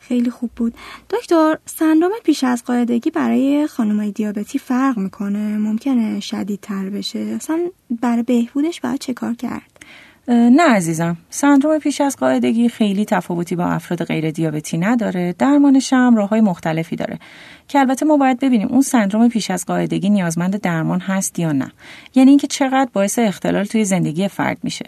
خیلی 0.09 0.29
خوب 0.29 0.49
بود. 0.55 0.73
دکتر 1.09 1.57
سندروم 1.65 2.11
پیش 2.23 2.43
از 2.43 2.63
قاعدگی 2.63 3.11
برای 3.11 3.67
خانمای 3.67 4.11
دیابتی 4.11 4.59
فرق 4.59 4.97
می‌کنه؟ 4.97 5.57
ممکنه 5.57 6.19
شدیدتر 6.19 6.89
بشه؟ 6.89 7.19
اصلا 7.19 7.59
برای 8.01 8.23
بهبودش 8.23 8.81
باید 8.81 8.99
چه 8.99 9.13
کار 9.13 9.33
کرد؟ 9.33 9.78
نه 10.29 10.63
عزیزم. 10.63 11.17
سندروم 11.29 11.79
پیش 11.79 12.01
از 12.01 12.15
قاعدگی 12.17 12.69
خیلی 12.69 13.05
تفاوتی 13.05 13.55
با 13.55 13.65
افراد 13.65 14.03
غیر 14.03 14.31
دیابتی 14.31 14.77
نداره. 14.77 15.35
درمانش 15.39 15.93
هم 15.93 16.15
راه 16.15 16.29
های 16.29 16.41
مختلفی 16.41 16.95
داره. 16.95 17.19
که 17.67 17.79
البته 17.79 18.05
ما 18.05 18.17
باید 18.17 18.39
ببینیم 18.39 18.67
اون 18.67 18.81
سندروم 18.81 19.29
پیش 19.29 19.51
از 19.51 19.65
قاعدگی 19.65 20.09
نیازمند 20.09 20.61
درمان 20.61 20.99
هست 20.99 21.39
یا 21.39 21.51
نه. 21.51 21.71
یعنی 22.15 22.29
اینکه 22.29 22.47
چقدر 22.47 22.89
باعث 22.93 23.19
اختلال 23.19 23.65
توی 23.65 23.85
زندگی 23.85 24.27
فرد 24.27 24.57
میشه. 24.63 24.85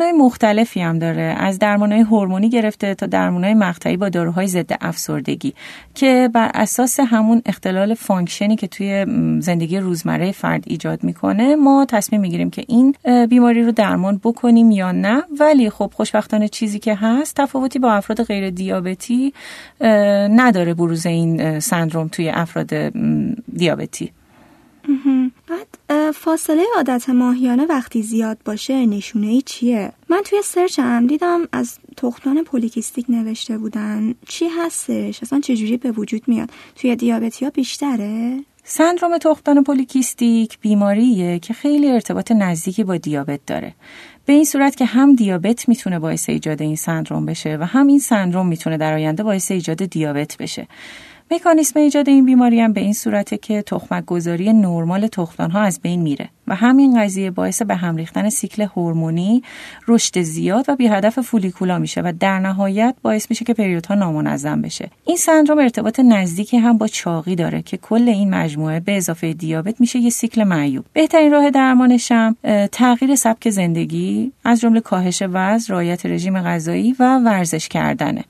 های 0.00 0.12
مختلفی 0.12 0.80
هم 0.80 0.98
داره. 0.98 1.22
از 1.38 1.58
های 1.62 2.00
هورمونی 2.00 2.48
گرفته 2.48 2.94
تا 2.94 3.30
های 3.30 3.54
مقطعی 3.54 3.96
با 3.96 4.08
داروهای 4.08 4.46
ضد 4.46 4.76
افسردگی. 4.80 5.54
که 5.94 6.30
بر 6.32 6.50
اساس 6.54 7.00
همون 7.00 7.42
اختلال 7.46 7.94
function 7.94 8.49
ی 8.49 8.56
که 8.56 8.66
توی 8.66 9.06
زندگی 9.40 9.78
روزمره 9.78 10.32
فرد 10.32 10.64
ایجاد 10.66 11.04
می‌کنه 11.04 11.56
ما 11.56 11.86
تصمیم 11.88 12.20
می‌گیریم 12.20 12.50
که 12.50 12.64
این 12.68 12.94
بیماری 13.26 13.62
رو 13.62 13.72
درمان 13.72 14.20
بکنیم 14.24 14.63
یا 14.70 14.92
نه 14.92 15.22
ولی 15.40 15.70
خب 15.70 15.92
خوشبختانه 15.94 16.48
چیزی 16.48 16.78
که 16.78 16.94
هست 16.94 17.36
تفاوتی 17.36 17.78
با 17.78 17.92
افراد 17.92 18.22
غیر 18.22 18.50
دیابتی 18.50 19.32
نداره 20.30 20.74
بروز 20.74 21.06
این 21.06 21.60
سندروم 21.60 22.08
توی 22.08 22.28
افراد 22.28 22.74
دیابتی 23.56 24.12
بعد 25.48 26.12
فاصله 26.14 26.62
عادت 26.76 27.10
ماهیانه 27.10 27.66
وقتی 27.66 28.02
زیاد 28.02 28.38
باشه 28.44 28.86
نشونه 28.86 29.26
ای 29.26 29.42
چیه؟ 29.42 29.92
من 30.08 30.22
توی 30.24 30.42
سرچ 30.42 30.78
هم 30.78 31.06
دیدم 31.06 31.40
از 31.52 31.78
تختان 31.96 32.44
پولیکیستیک 32.44 33.06
نوشته 33.08 33.58
بودن 33.58 34.14
چی 34.28 34.46
هستش؟ 34.48 35.22
اصلا 35.22 35.40
چجوری 35.40 35.76
به 35.76 35.90
وجود 35.90 36.22
میاد؟ 36.26 36.50
توی 36.76 36.96
دیابتی 36.96 37.44
ها 37.44 37.50
بیشتره؟ 37.50 38.44
سندروم 38.66 39.18
تختان 39.18 39.62
پولیکیستیک 39.62 40.58
بیماریه 40.60 41.38
که 41.38 41.54
خیلی 41.54 41.90
ارتباط 41.90 42.32
نزدیکی 42.32 42.84
با 42.84 42.96
دیابت 42.96 43.40
داره. 43.46 43.74
به 44.26 44.32
این 44.32 44.44
صورت 44.44 44.76
که 44.76 44.84
هم 44.84 45.14
دیابت 45.14 45.68
می‌تونه 45.68 45.98
باعث 45.98 46.28
ایجاد 46.28 46.62
این 46.62 46.76
سندروم 46.76 47.26
بشه 47.26 47.56
و 47.60 47.64
هم 47.64 47.86
این 47.86 47.98
سندروم 47.98 48.46
می‌تونه 48.46 48.76
در 48.76 48.92
آینده 48.94 49.22
باعث 49.22 49.50
ایجاد 49.50 49.84
دیابت 49.84 50.36
بشه. 50.36 50.66
مکانیسم 51.30 51.80
ایجاد 51.80 52.08
این 52.08 52.24
بیماری 52.24 52.60
هم 52.60 52.72
به 52.72 52.80
این 52.80 52.92
صورته 52.92 53.36
که 53.36 53.62
تخمک 53.62 54.04
گذاری 54.04 54.52
نرمال 54.52 55.06
تختان 55.06 55.50
ها 55.50 55.60
از 55.60 55.80
بین 55.80 56.02
میره. 56.02 56.28
و 56.48 56.54
همین 56.54 57.00
قضیه 57.00 57.30
باعث 57.30 57.62
به 57.62 57.74
هم 57.74 57.96
ریختن 57.96 58.28
سیکل 58.28 58.62
هورمونی 58.62 59.42
رشد 59.88 60.22
زیاد 60.22 60.64
و 60.68 60.76
بی 60.76 60.86
هدف 60.86 61.20
فولیکولا 61.20 61.78
میشه 61.78 62.00
و 62.00 62.12
در 62.20 62.38
نهایت 62.38 62.94
باعث 63.02 63.26
میشه 63.30 63.44
که 63.44 63.54
پریودها 63.54 63.94
نامنظم 63.94 64.62
بشه. 64.62 64.90
این 65.06 65.16
سندروم 65.16 65.58
ارتباط 65.58 66.00
نزدیکی 66.00 66.56
هم 66.56 66.78
با 66.78 66.86
چاقی 66.86 67.34
داره 67.34 67.62
که 67.62 67.76
کل 67.76 68.08
این 68.08 68.30
مجموعه 68.30 68.80
به 68.80 68.96
اضافه 68.96 69.32
دیابت 69.32 69.80
میشه 69.80 69.98
یه 69.98 70.10
سیکل 70.10 70.44
معیوب. 70.44 70.84
بهترین 70.92 71.32
راه 71.32 71.50
درمانش 71.50 72.12
هم 72.12 72.36
تغییر 72.72 73.14
سبک 73.14 73.50
زندگی 73.50 74.32
از 74.44 74.60
جمله 74.60 74.80
کاهش 74.80 75.22
وزن 75.32 75.74
رعایت 75.74 76.06
رژیم 76.06 76.40
غذایی 76.40 76.96
و 76.98 77.18
ورزش 77.18 77.68
کردنه. 77.68 78.24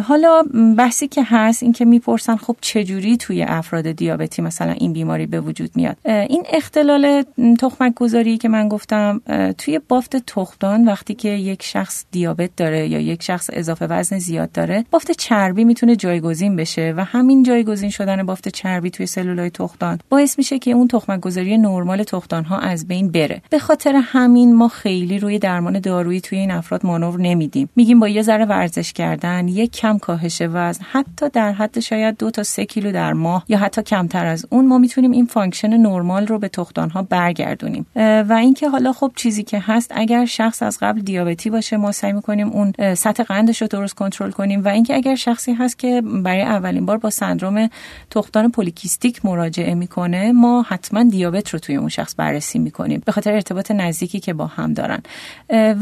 حالا 0.00 0.42
بحثی 0.78 1.08
که 1.08 1.22
هست 1.24 1.62
این 1.62 1.72
که 1.72 1.84
می‌پرسن 1.84 2.36
خب 2.36 2.56
چجوری 2.60 3.16
توی 3.16 3.42
افراد 3.42 3.90
دیابتی 3.90 4.42
مثلا 4.42 4.72
این 4.72 4.92
بیماری 4.92 5.26
به 5.26 5.40
وجود 5.40 5.70
میاد؟ 5.74 5.96
این 6.04 6.42
اختلال 6.52 7.24
تخمک 7.58 7.94
گذاری 7.94 8.38
که 8.38 8.48
من 8.48 8.68
گفتم 8.68 9.20
توی 9.58 9.80
بافت 9.88 10.16
تخمدان 10.16 10.84
وقتی 10.84 11.14
که 11.14 11.28
یک 11.28 11.62
شخص 11.62 12.04
دیابت 12.10 12.50
داره 12.56 12.88
یا 12.88 13.00
یک 13.00 13.22
شخص 13.22 13.50
اضافه 13.52 13.86
وزن 13.86 14.18
زیاد 14.18 14.52
داره 14.52 14.84
بافت 14.90 15.10
چربی 15.10 15.64
می‌تونه 15.64 15.96
جایگزین 15.96 16.56
بشه 16.56 16.94
و 16.96 17.04
همین 17.04 17.42
جایگزین 17.42 17.90
شدن 17.90 18.22
بافت 18.26 18.48
چربی 18.48 18.90
توی 18.90 19.06
سلولای 19.06 19.50
تخمدان 19.50 19.98
باعث 20.08 20.38
میشه 20.38 20.58
که 20.58 20.70
اون 20.70 20.88
تخمک 20.88 21.20
گذاری 21.20 21.58
نرمال 21.58 22.02
تخمدان 22.02 22.44
ها 22.44 22.58
از 22.58 22.88
بین 22.88 23.10
بره. 23.10 23.42
به 23.50 23.58
خاطر 23.58 24.00
همین 24.04 24.54
ما 24.54 24.68
خیلی 24.68 25.18
روی 25.18 25.38
درمان 25.38 25.80
دارویی 25.80 26.20
توی 26.20 26.38
این 26.38 26.50
افراد 26.50 26.86
مانور 26.86 27.20
نمیدیم. 27.20 27.68
میگیم 27.76 28.00
با 28.00 28.08
یه 28.08 28.22
ذره 28.22 28.44
ورزش 28.44 28.92
کردن 28.92 29.48
یک 29.48 29.72
کم 29.72 29.98
کاهش 29.98 30.42
وزن 30.42 30.84
حتی 30.92 31.28
در 31.28 31.52
حد 31.52 31.80
شاید 31.80 32.16
دو 32.18 32.30
تا 32.30 32.42
سه 32.42 32.64
کیلو 32.64 32.92
در 32.92 33.12
ماه 33.12 33.44
یا 33.48 33.58
حتی 33.58 33.82
کمتر 33.82 34.26
از 34.26 34.46
اون 34.50 34.68
ما 34.68 34.78
می‌تونیم 34.78 35.10
این 35.10 35.26
function 35.26 35.76
نرمال 35.76 36.26
رو 36.26 36.38
به 36.38 36.48
تخمدان 36.48 36.90
ها 36.90 37.02
برگردونیم 37.34 37.86
و 37.96 38.32
اینکه 38.40 38.68
حالا 38.68 38.92
خب 38.92 39.12
چیزی 39.16 39.42
که 39.42 39.62
هست 39.62 39.92
اگر 39.94 40.24
شخص 40.24 40.62
از 40.62 40.78
قبل 40.80 41.00
دیابتی 41.00 41.50
باشه 41.50 41.76
ما 41.76 41.92
سعی 41.92 42.12
می‌کنیم 42.12 42.48
اون 42.48 42.94
سطح 42.94 43.22
قندش 43.22 43.62
رو 43.62 43.68
درست 43.68 43.94
کنترل 43.94 44.30
کنیم 44.30 44.64
و 44.64 44.68
اینکه 44.68 44.94
اگر 44.94 45.14
شخصی 45.14 45.52
هست 45.52 45.78
که 45.78 46.02
برای 46.24 46.42
اولین 46.42 46.86
بار 46.86 46.98
با 46.98 47.10
سندروم 47.10 47.68
تخمدان 48.10 48.50
پلی‌کیستیک 48.50 49.24
مراجعه 49.24 49.74
می‌کنه 49.74 50.32
ما 50.32 50.62
حتما 50.62 51.02
دیابت 51.02 51.48
رو 51.48 51.58
توی 51.58 51.76
اون 51.76 51.88
شخص 51.88 52.14
بررسی 52.16 52.58
می‌کنیم 52.58 53.02
به 53.06 53.12
خاطر 53.12 53.32
ارتباط 53.32 53.70
نزدیکی 53.70 54.20
که 54.20 54.32
با 54.32 54.46
هم 54.46 54.72
دارن. 54.72 55.02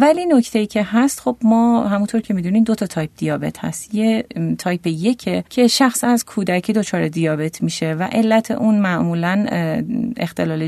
ولی 0.00 0.26
نکته 0.26 0.58
ای 0.58 0.66
که 0.66 0.82
هست 0.82 1.20
خب 1.20 1.36
ما 1.42 1.88
همونطور 1.88 2.20
که 2.20 2.34
می‌دونین 2.34 2.62
دو 2.62 2.74
تا 2.74 2.86
تایپ 2.86 3.10
دیابت 3.16 3.64
هست. 3.64 3.94
یه 3.94 4.24
تایپ 4.58 4.86
یک 4.86 5.28
که 5.48 5.68
شخص 5.68 6.04
از 6.04 6.24
کودکی 6.24 6.72
دچار 6.72 7.08
دیابت 7.08 7.62
میشه 7.62 7.94
و 7.94 8.02
علت 8.02 8.50
اون 8.50 8.78
معمولا 8.78 9.46
اختلال 10.16 10.66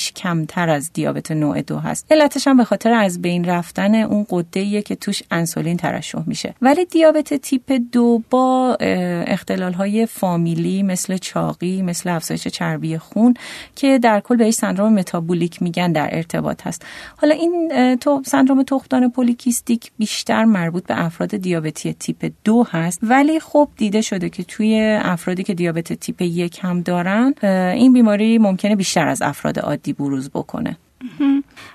ژنتیکیش 0.00 0.12
کمتر 0.12 0.70
از 0.70 0.92
دیابت 0.92 1.30
نوع 1.30 1.62
دو 1.62 1.78
هست. 1.78 2.06
علتش 2.10 2.48
هم 2.48 2.56
به 2.56 2.64
خاطر 2.64 2.92
از 2.92 3.22
بین 3.22 3.44
رفتن 3.44 3.94
اون 3.94 4.26
قده 4.30 4.82
که 4.82 4.94
توش 4.94 5.22
انسولین 5.30 5.76
ترشح 5.76 6.22
میشه. 6.26 6.54
ولی 6.62 6.84
دیابت 6.84 7.34
تیپ 7.34 7.80
دو 7.92 8.22
با 8.30 8.76
اختلال 9.26 9.72
های 9.72 10.06
فامیلی 10.06 10.82
مثل 10.82 11.16
چاقی 11.16 11.82
مثل 11.82 12.10
افزایش 12.10 12.48
چربی 12.48 12.98
خون 12.98 13.34
که 13.76 13.98
در 13.98 14.20
کل 14.20 14.36
بهش 14.36 14.54
سندروم 14.54 14.92
متابولیک 14.92 15.62
میگن 15.62 15.92
در 15.92 16.08
ارتباط 16.12 16.66
هست. 16.66 16.84
حالا 17.16 17.34
این 17.34 17.96
تو 17.96 18.22
سندروم 18.26 18.62
تختان 18.62 19.10
پولیکیستیک 19.10 19.90
بیشتر 19.98 20.44
مربوط 20.44 20.86
به 20.86 21.04
افراد 21.04 21.36
دیابتی 21.36 21.92
تیپ 21.92 22.32
دو 22.44 22.66
هست. 22.70 22.98
ولی 23.02 23.40
خب 23.40 23.68
دیده 23.76 24.00
شده 24.00 24.28
که 24.28 24.42
توی 24.42 24.98
افرادی 25.02 25.42
که 25.42 25.54
دیابت 25.54 25.92
تیپ 25.92 26.22
یک 26.22 26.58
هم 26.62 26.80
دارن 26.80 27.34
این 27.42 27.92
بیماری 27.92 28.38
ممکنه 28.38 28.76
بیشتر 28.76 29.08
از 29.08 29.22
افراد 29.22 29.58
عادی 29.58 29.89
بروز 29.92 30.30
بکنه. 30.30 30.78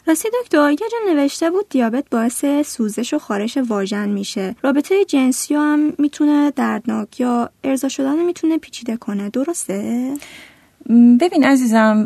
راستی 0.08 0.30
دکتر 0.44 0.72
یه 0.72 0.78
جا 0.78 1.14
نوشته 1.14 1.50
بود 1.50 1.70
دیابت 1.70 2.10
باعث 2.12 2.46
سوزش 2.66 3.14
و 3.14 3.20
خارش 3.20 3.58
واژن 3.58 4.10
میشه. 4.10 4.56
رابطه 4.64 5.06
جنسی 5.06 5.56
هم 5.56 5.94
می‌تونه 5.98 6.52
دردناک 6.52 7.20
یا 7.20 7.50
ارضا 7.64 7.90
شدن 7.90 8.26
می‌تونه 8.26 8.58
پیچیده 8.58 8.98
کنه. 8.98 9.30
درسته؟ 9.30 10.14
ببین 11.22 11.44
عزیزم 11.44 12.04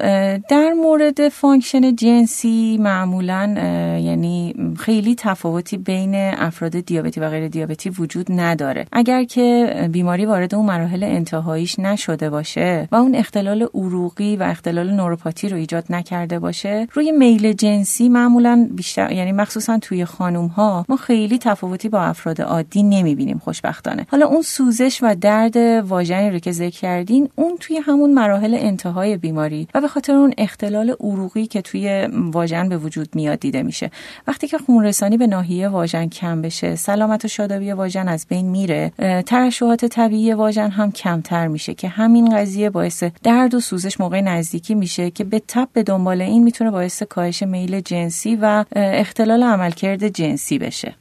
در 0.49 0.73
مورد 0.73 1.29
function 1.29 1.95
جنسی 1.95 2.77
معمولا 2.81 3.55
یعنی 4.03 4.55
خیلی 4.79 5.15
تفاوتی 5.15 5.77
بین 5.77 6.15
افراد 6.15 6.79
دیابتی 6.79 7.19
و 7.19 7.29
غیر 7.29 7.47
دیابتی 7.47 7.89
وجود 7.89 8.27
نداره. 8.29 8.85
اگر 8.91 9.23
که 9.23 9.89
بیماری 9.91 10.25
وارد 10.25 10.55
اون 10.55 10.65
مراحل 10.65 11.03
انتهاییش 11.03 11.79
نشده 11.79 12.29
باشه 12.29 12.87
و 12.91 12.95
اون 12.95 13.15
اختلال 13.15 13.67
عروقی 13.73 14.35
و 14.35 14.43
اختلال 14.43 14.91
نوروپاتی 14.91 15.49
رو 15.49 15.57
ایجاد 15.57 15.83
نکرده 15.89 16.39
باشه 16.39 16.87
روی 16.93 17.11
میل 17.11 17.53
جنسی 17.53 18.09
معمولا 18.09 18.69
بیشتر 18.71 19.11
یعنی 19.11 19.31
مخصوصا 19.31 19.77
توی 19.77 20.05
خانم 20.05 20.47
ها 20.47 20.85
ما 20.89 20.95
خیلی 20.95 21.37
تفاوتی 21.37 21.89
با 21.89 22.01
افراد 22.01 22.41
عادی 22.41 22.83
نمی‌بینیم 22.83 23.41
خوشبختانه. 23.43 24.07
حالا 24.11 24.27
اون 24.27 24.41
سوزش 24.41 24.99
و 25.01 25.15
درد 25.15 25.57
واژنی 25.87 26.31
رو 26.31 26.39
که 26.39 26.51
ذکر 26.51 26.79
کردین 26.79 27.29
اون 27.35 27.57
توی 27.59 27.77
همون 27.77 28.13
مراحل 28.13 28.68
انتهای 28.69 29.17
بیماری 29.17 29.67
و 29.73 29.81
به 29.81 29.87
خاطر 29.87 30.13
اون 30.13 30.33
اختلال 30.37 30.89
عروقی 30.99 31.47
که 31.47 31.61
توی 31.61 32.07
واژن 32.13 32.69
به 32.69 32.77
وجود 32.77 33.09
میاد 33.15 33.39
دیده 33.39 33.63
میشه. 33.63 33.91
وقتی 34.27 34.47
که 34.47 34.57
خونرسانی 34.57 35.17
به 35.17 35.27
ناحیه 35.27 35.67
واژن 35.67 36.07
کم 36.07 36.41
بشه 36.41 36.75
سلامت 36.75 37.25
و 37.25 37.27
شادابی 37.27 37.71
واژن 37.71 38.07
از 38.07 38.25
بین 38.29 38.49
میره 38.49 38.91
ترشحات 39.25 39.85
طبیعی 39.85 40.33
واژن 40.33 40.69
هم 40.69 40.91
کمتر 40.91 41.47
میشه 41.47 41.73
که 41.73 41.87
همین 41.87 42.37
قضیه 42.37 42.69
باعث 42.69 43.03
درد 43.23 43.53
و 43.53 43.59
سوزش 43.59 43.99
موقع 43.99 44.21
نزدیکی 44.21 44.75
میشه 44.75 45.11
که 45.11 45.23
به 45.23 45.41
تب 45.47 45.67
به 45.73 45.83
دنبال 45.83 46.21
این 46.21 46.43
می‌تونه 46.43 46.71
باعث 46.71 47.03
کاهش 47.03 47.43
میل 47.43 47.79
جنسی 47.79 48.37
و 48.41 48.65
اختلال 48.75 49.43
عملکرد 49.43 50.07
جنسی 50.07 50.57
بشه. 50.59 50.93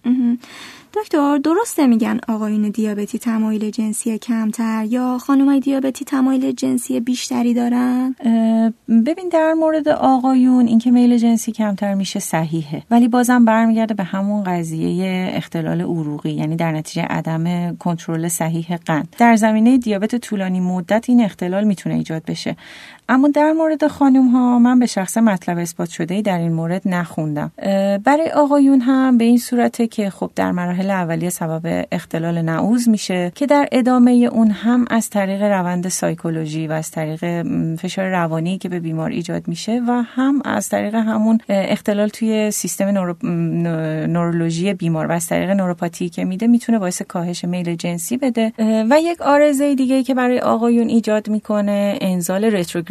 دکتر 0.95 1.38
درسته 1.38 1.87
میگن 1.87 2.21
آقایون 2.28 2.71
دیابتی 2.71 3.18
تمایل 3.18 3.71
جنسی 3.71 4.18
کمتر 4.18 4.85
یا 4.88 5.18
خانمای 5.18 5.61
دیابتی 5.61 6.04
تمایل 6.04 6.52
جنسی 6.52 7.00
بیشتری 7.00 7.54
دارن؟ 7.54 8.14
ببین 9.07 9.28
در 9.33 9.52
مورد 9.52 9.88
آقایون 9.88 10.66
اینکه 10.66 10.90
میل 10.90 11.16
جنسی 11.16 11.52
کمتر 11.52 11.95
میشه 11.95 12.21
صحیحه. 12.21 12.83
ولی 12.90 13.09
بازم 13.09 13.45
برمیگرده 13.45 13.95
به 13.95 14.04
همون 14.04 14.45
قضیه 14.45 15.30
اختلال 15.35 15.80
عروقی 15.80 16.30
یعنی 16.30 16.57
در 16.57 16.73
نتیجه 16.73 17.02
عدم 17.02 17.76
کنترل 17.76 18.28
صحیح 18.28 18.76
قند. 18.76 19.16
در 19.18 19.37
زمینه 19.37 19.78
دیابت 19.78 20.16
طولانی 20.16 20.61
مدت 20.61 21.04
این 21.09 21.25
اختلال 21.25 21.64
می‌تونه 21.64 21.95
ایجاد 21.95 22.25
بشه. 22.25 22.57
اما 23.10 23.28
در 23.28 23.52
مورد 23.52 23.86
خانم 23.86 24.28
ها 24.28 24.58
من 24.58 24.78
به 24.78 24.86
شخص 24.86 25.16
مطلب 25.16 25.58
اثبات 25.58 25.88
شده 25.88 26.22
در 26.22 26.38
این 26.38 26.52
مورد 26.52 26.82
نخوندم. 26.86 27.52
برای 28.04 28.30
آقایون 28.34 28.80
هم 28.80 29.18
به 29.18 29.24
این 29.24 29.38
صورته 29.38 29.86
که 29.86 30.10
خب 30.10 30.30
در 30.36 30.52
مراحل 30.52 30.90
اولیه 30.90 31.30
سبب 31.30 31.86
اختلال 31.92 32.42
نعوز 32.42 32.88
میشه 32.88 33.32
که 33.34 33.46
در 33.46 33.68
ادامه 33.72 34.10
اون 34.10 34.50
هم 34.50 34.84
از 34.90 35.10
طریق 35.10 35.42
روند 35.42 35.88
سایکولوژی 35.88 36.66
و 36.66 36.72
از 36.72 36.90
طریق 36.90 37.42
فشار 37.76 38.08
روانی 38.10 38.58
که 38.58 38.68
به 38.68 38.80
بیمار 38.80 39.10
ایجاد 39.10 39.48
میشه 39.48 39.82
و 39.88 40.02
هم 40.06 40.42
از 40.44 40.68
طریق 40.68 40.94
همون 40.94 41.38
اختلال 41.48 42.08
توی 42.08 42.50
سیستم 42.50 42.84
نورو... 42.84 43.14
نورولوژی 44.06 44.74
بیمار 44.74 45.06
و 45.06 45.12
از 45.12 45.26
طریق 45.26 45.50
نوروپاتی 45.50 46.08
که 46.08 46.24
میده 46.24 46.46
می‌تونه 46.46 46.78
باعث 46.78 47.02
کاهش 47.02 47.44
میل 47.44 47.74
جنسی 47.74 48.16
بده. 48.16 48.52
و 48.90 48.96
یک 49.00 49.22
آرزه 49.22 49.74
دیگه 49.74 50.02
که 50.02 50.14
برای 50.14 50.40
آقایون 50.40 50.88
ایجاد 50.88 51.28
می‌کنه 51.28 51.98
انزال 52.00 52.44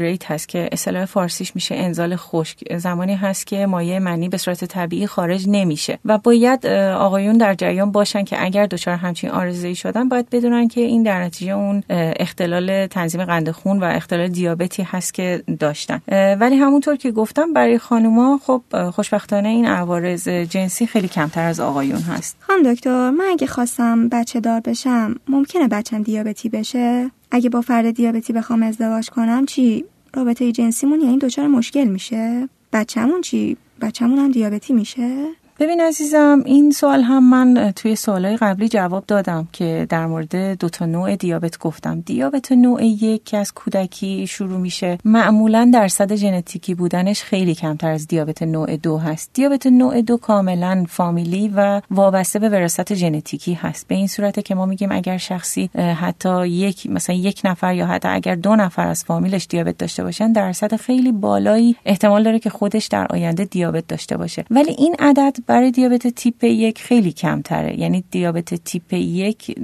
رتروگریت 0.08 0.32
هست 0.32 0.48
که 0.48 0.70
اصطلاح 0.72 1.06
فارسیش 1.06 1.56
میشه 1.56 1.76
انزال 1.76 2.16
خشک. 2.16 2.78
زمانی 2.78 3.16
هست 3.16 3.48
که 3.48 3.66
مایع 3.66 4.00
منی 4.00 4.30
به 4.30 4.38
صورت 4.38 4.66
طبیعی 4.66 5.08
خارج 5.08 5.46
نمیشه 5.48 6.00
و 6.06 6.18
باید 6.18 6.66
آقایون 6.68 7.38
در 7.38 7.54
جریان 7.54 7.92
باشن 7.92 8.24
که 8.24 8.46
اگر 8.46 8.66
دچار 8.66 8.96
همچین 8.96 9.30
آرزه‌ای 9.30 9.76
شدن 9.76 10.10
باید 10.10 10.30
بدونن 10.30 10.68
که 10.68 10.82
این 10.82 11.04
در 11.04 11.24
نتیجه 11.24 11.52
اون 11.52 11.84
اختلال 11.90 12.88
تنظیم 12.88 13.26
قند 13.26 13.52
خون 13.52 13.80
و 13.80 13.84
اختلال 13.84 14.28
دیابتی 14.28 14.84
هست 14.84 15.14
که 15.14 15.44
داشتن. 15.60 16.02
ولی 16.40 16.56
همونطور 16.56 16.96
که 16.96 17.12
گفتم 17.12 17.54
برای 17.54 17.78
خانوما 17.78 18.40
خب 18.44 18.62
خوشبختانه 18.90 19.50
این 19.50 19.66
عوارض 19.66 20.28
جنسی 20.28 20.88
خیلی 20.88 21.08
کمتر 21.08 21.44
از 21.44 21.60
آقایون 21.60 22.02
هست. 22.02 22.38
خانم 22.40 22.74
دکتر 22.74 23.10
من 23.10 23.26
اگه 23.32 23.48
خواستم 23.48 24.10
بچه 24.10 24.40
دار 24.40 24.60
بشم 24.60 25.16
ممکنه 25.28 25.68
بچم 25.68 26.04
دیابتی 26.04 26.50
بشه؟ 26.50 27.12
اگه 27.32 27.50
با 27.50 27.62
فرد 27.62 27.92
دیابتی 27.92 28.34
بخوام 28.34 28.64
ازدواج 28.64 29.10
کنم 29.10 29.46
چی؟ 29.46 29.86
رابطه 30.16 30.52
جنسیمون 30.52 31.02
یعنی 31.02 31.18
دچار 31.18 31.48
مشکل 31.48 31.84
میشه؟ 31.84 32.50
بچه‌مون 32.74 33.22
چی؟ 33.22 33.58
بچه‌مون 33.82 34.20
هم 34.20 34.32
دیابتی 34.32 34.74
میشه؟ 34.74 35.28
ببین 35.60 35.82
عزیزم 35.82 36.44
این 36.46 36.72
سوال 36.72 37.02
هم 37.02 37.30
من 37.30 37.72
توی 37.76 37.96
سوالهای 37.96 38.38
قبلی 38.38 38.70
جواب 38.70 39.04
دادم 39.08 39.48
که 39.54 39.88
در 39.90 40.06
مورد 40.06 40.36
دو 40.60 40.70
تا 40.70 40.86
نوع 40.86 41.16
دیابت 41.16 41.58
گفتم. 41.58 42.02
دیابت 42.02 42.52
نوع 42.52 42.86
یک 42.86 43.24
که 43.24 43.38
از 43.38 43.54
کودکی 43.54 44.28
شروع 44.28 44.58
میشه 44.60 44.98
معمولا 45.06 45.72
درصد 45.74 46.16
ژنتیکی 46.16 46.76
بودنش 46.76 47.24
خیلی 47.24 47.56
کمتر 47.56 47.92
از 47.92 48.08
دیابت 48.08 48.44
نوع 48.44 48.78
دو 48.78 48.98
هست. 48.98 49.30
دیابت 49.34 49.68
نوع 49.68 50.02
دو 50.02 50.18
کاملا 50.18 50.86
فامیلی 50.90 51.52
و 51.56 51.82
وابسته 51.92 52.40
به 52.40 52.50
وراثت 52.50 52.94
ژنتیکی 52.94 53.54
هست. 53.54 53.88
به 53.88 53.96
این 53.96 54.08
صورته 54.08 54.42
که 54.42 54.56
ما 54.56 54.66
میگیم 54.66 54.92
اگر 54.92 55.18
شخصی 55.18 55.70
حتی 55.76 56.48
یک 56.48 56.90
مثلا 56.90 57.16
یک 57.16 57.42
نفر 57.44 57.74
یا 57.74 57.86
حتی 57.86 58.08
اگر 58.08 58.36
دو 58.36 58.56
نفر 58.56 58.88
از 58.88 59.04
فامیلش 59.04 59.48
دیابت 59.50 59.78
داشته 59.78 60.04
باشن 60.04 60.32
درصد 60.32 60.76
خیلی 60.76 61.12
بالایی 61.12 61.76
احتمال 61.86 62.24
داره 62.24 62.40
که 62.40 62.50
خودش 62.50 62.86
در 62.88 63.08
آینده 63.10 63.46
دیابت 63.46 63.88
داشته 63.88 64.18
باشه. 64.18 64.46
ولی 64.52 64.72
این 64.72 64.96
عدد 65.00 65.47
برای 65.48 65.72
دیابت 65.72 66.08
تیپ 66.08 66.44
یک 66.44 66.82
خیلی 66.82 67.12
کمتره. 67.12 67.80
یعنی 67.80 68.04
دیابت 68.12 68.54
تیپ 68.54 68.94
یک 68.94 69.56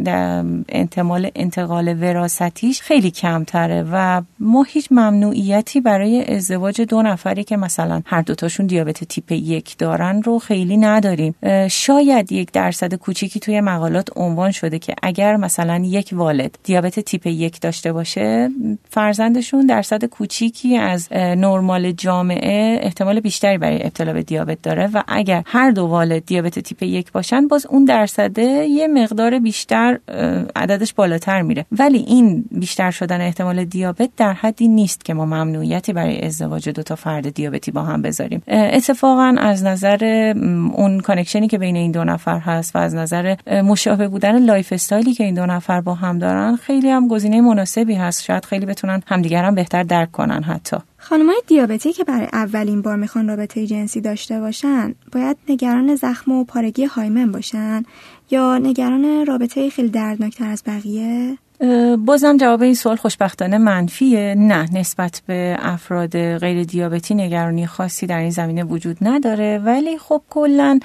احتمال 0.69 1.29
انتقال 1.35 2.01
وراستیش 2.01 2.81
خیلی 2.81 3.11
کمتره 3.11 3.85
و 3.91 4.21
ما 4.39 4.63
هیچ 4.63 4.87
ممنوعیتی 4.91 5.81
برای 5.81 6.35
ازدواج 6.35 6.81
دو 6.81 7.01
نفری 7.01 7.43
که 7.43 7.57
مثلا 7.57 8.01
هر 8.05 8.21
دوتاشون 8.21 8.65
دیابت 8.65 9.03
تیپ 9.03 9.31
یک 9.31 9.77
دارن 9.77 10.21
رو 10.21 10.39
خیلی 10.39 10.77
نداریم. 10.77 11.35
شاید 11.71 12.31
یک 12.31 12.51
درصد 12.51 12.93
کوچیکی 12.93 13.39
توی 13.39 13.61
مقالات 13.61 14.09
عنوان 14.15 14.51
شده 14.51 14.79
که 14.79 14.95
اگر 15.03 15.35
مثلا 15.37 15.83
یک 15.85 16.09
والد 16.11 16.57
دیابت 16.63 16.99
تیپ 16.99 17.27
یک 17.27 17.61
داشته 17.61 17.93
باشه 17.93 18.49
فرزندشون 18.89 19.65
درصد 19.65 20.05
کوچیکی 20.05 20.77
از 20.77 21.07
نرمال 21.13 21.91
جامعه 21.91 22.79
احتمال 22.81 23.19
بیشتری 23.19 23.57
برای 23.57 23.83
ابتلا 23.83 24.13
به 24.13 24.23
دیابت 24.23 24.61
داره 24.61 24.87
و 24.93 25.03
اگر 25.07 25.43
هر 25.45 25.72
دو 25.73 25.85
والد 25.85 26.25
دیابت 26.25 26.59
تیپ 26.59 26.83
یک 26.83 27.11
باشن 27.11 27.47
باز 27.47 27.65
اون 27.65 27.85
درصده 27.85 28.41
یه 28.41 28.87
مقدار 28.87 29.39
بیشتر 29.39 29.99
عددش 30.55 30.93
بالاتر 30.93 31.41
میره. 31.41 31.65
ولی 31.71 31.97
این 31.97 32.45
بیشتر 32.51 32.91
شدن 32.91 33.21
احتمال 33.21 33.65
دیابت 33.65 34.09
در 34.17 34.33
حدی 34.33 34.67
نیست 34.67 35.05
که 35.05 35.13
ما 35.13 35.25
ممنوعیتی 35.25 35.93
برای 35.93 36.25
ازدواج 36.25 36.69
دو 36.69 36.83
تا 36.83 36.95
فرد 36.95 37.29
دیابتی 37.33 37.71
با 37.71 37.83
هم 37.83 38.01
بذاریم. 38.01 38.43
اتفاقا 38.47 39.35
از 39.39 39.63
نظر 39.63 40.33
اون 40.73 40.99
connection 40.99 41.43
ی 41.43 41.47
که 41.47 41.57
بین 41.57 41.75
این 41.75 41.91
دو 41.91 42.03
نفر 42.03 42.39
هست 42.39 42.75
و 42.75 42.79
از 42.79 42.95
نظر 42.95 43.35
مشابه 43.47 44.07
بودن 44.07 44.39
lifestyle 44.45 44.73
ی 44.73 45.13
که 45.13 45.23
این 45.23 45.35
دو 45.35 45.45
نفر 45.45 45.81
با 45.81 45.93
هم 45.93 46.19
دارن 46.19 46.55
خیلی 46.55 46.89
هم 46.89 47.07
گزینه 47.07 47.41
مناسبی 47.41 47.93
هست. 47.93 48.23
شاید 48.23 48.45
خیلی 48.45 48.65
بتونن 48.65 49.01
همدیگر 49.07 49.43
هم 49.43 49.55
بهتر 49.55 49.83
درک 49.83 50.11
کنن 50.11 50.43
حتی. 50.43 50.77
خانمای 51.03 51.41
دیابتی 51.47 51.93
که 51.93 52.03
برای 52.03 52.27
اولین 52.33 52.81
بار 52.81 52.95
می‌خوان 52.95 53.27
رابطه 53.27 53.67
جنسی 53.67 54.01
داشته 54.01 54.39
باشن 54.39 54.95
باید 55.11 55.37
نگران 55.49 55.95
زخم 55.95 56.31
و 56.31 56.43
پارگی 56.43 56.85
hymen 56.85 57.31
باشن 57.31 57.83
یا 58.31 58.57
نگران 58.57 59.25
رابطه 59.25 59.69
خیلی 59.69 59.89
دردناکتر 59.89 60.45
از 60.47 60.63
بقیه؟ 60.65 61.37
بازم 62.05 62.37
جواب 62.37 62.61
این 62.61 62.73
سوال 62.73 62.95
خوشبختانه 62.95 63.57
منفیه. 63.57 64.35
نه 64.37 64.65
نسبت 64.73 65.21
به 65.27 65.57
افراد 65.59 66.37
غیر 66.37 66.63
دیابتی 66.63 67.15
نگرانی 67.15 67.67
خاصی 67.67 68.07
در 68.07 68.19
این 68.19 68.29
زمینه 68.29 68.63
وجود 68.63 68.97
نداره. 69.01 69.61
ولی 69.65 69.97
خب 69.97 70.21
کلا 70.29 70.79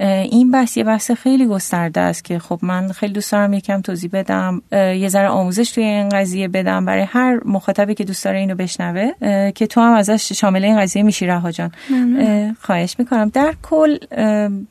این 0.00 0.50
بحث 0.50 0.76
یه 0.76 0.84
بحث 0.84 1.10
خیلی 1.10 1.46
گسترده 1.46 2.00
است 2.00 2.24
که 2.24 2.38
خب 2.38 2.58
من 2.62 2.92
خیلی 2.92 3.12
دوست 3.12 3.32
دارم 3.32 3.52
یکم 3.52 3.80
توضیح 3.80 4.10
بدم 4.12 4.62
یه 4.72 5.08
ذره 5.08 5.28
آموزش 5.28 5.70
توی 5.70 5.84
این 5.84 6.08
قضیه 6.08 6.48
بدم 6.48 6.84
برای 6.84 7.02
هر 7.02 7.40
مخاطبی 7.44 7.94
که 7.94 8.04
دوست 8.04 8.24
داره 8.24 8.38
اینو 8.38 8.54
بشنوه 8.54 9.10
که 9.50 9.66
تو 9.66 9.80
هم 9.80 9.94
ازش 9.94 10.32
شامل 10.32 10.64
این 10.64 10.80
قضیه 10.80 11.02
میشی 11.02 11.26
رها 11.26 11.50
جان. 11.50 11.72
خواهش 12.60 12.96
می‌کنم. 12.98 13.28
در 13.28 13.54
کل 13.62 13.96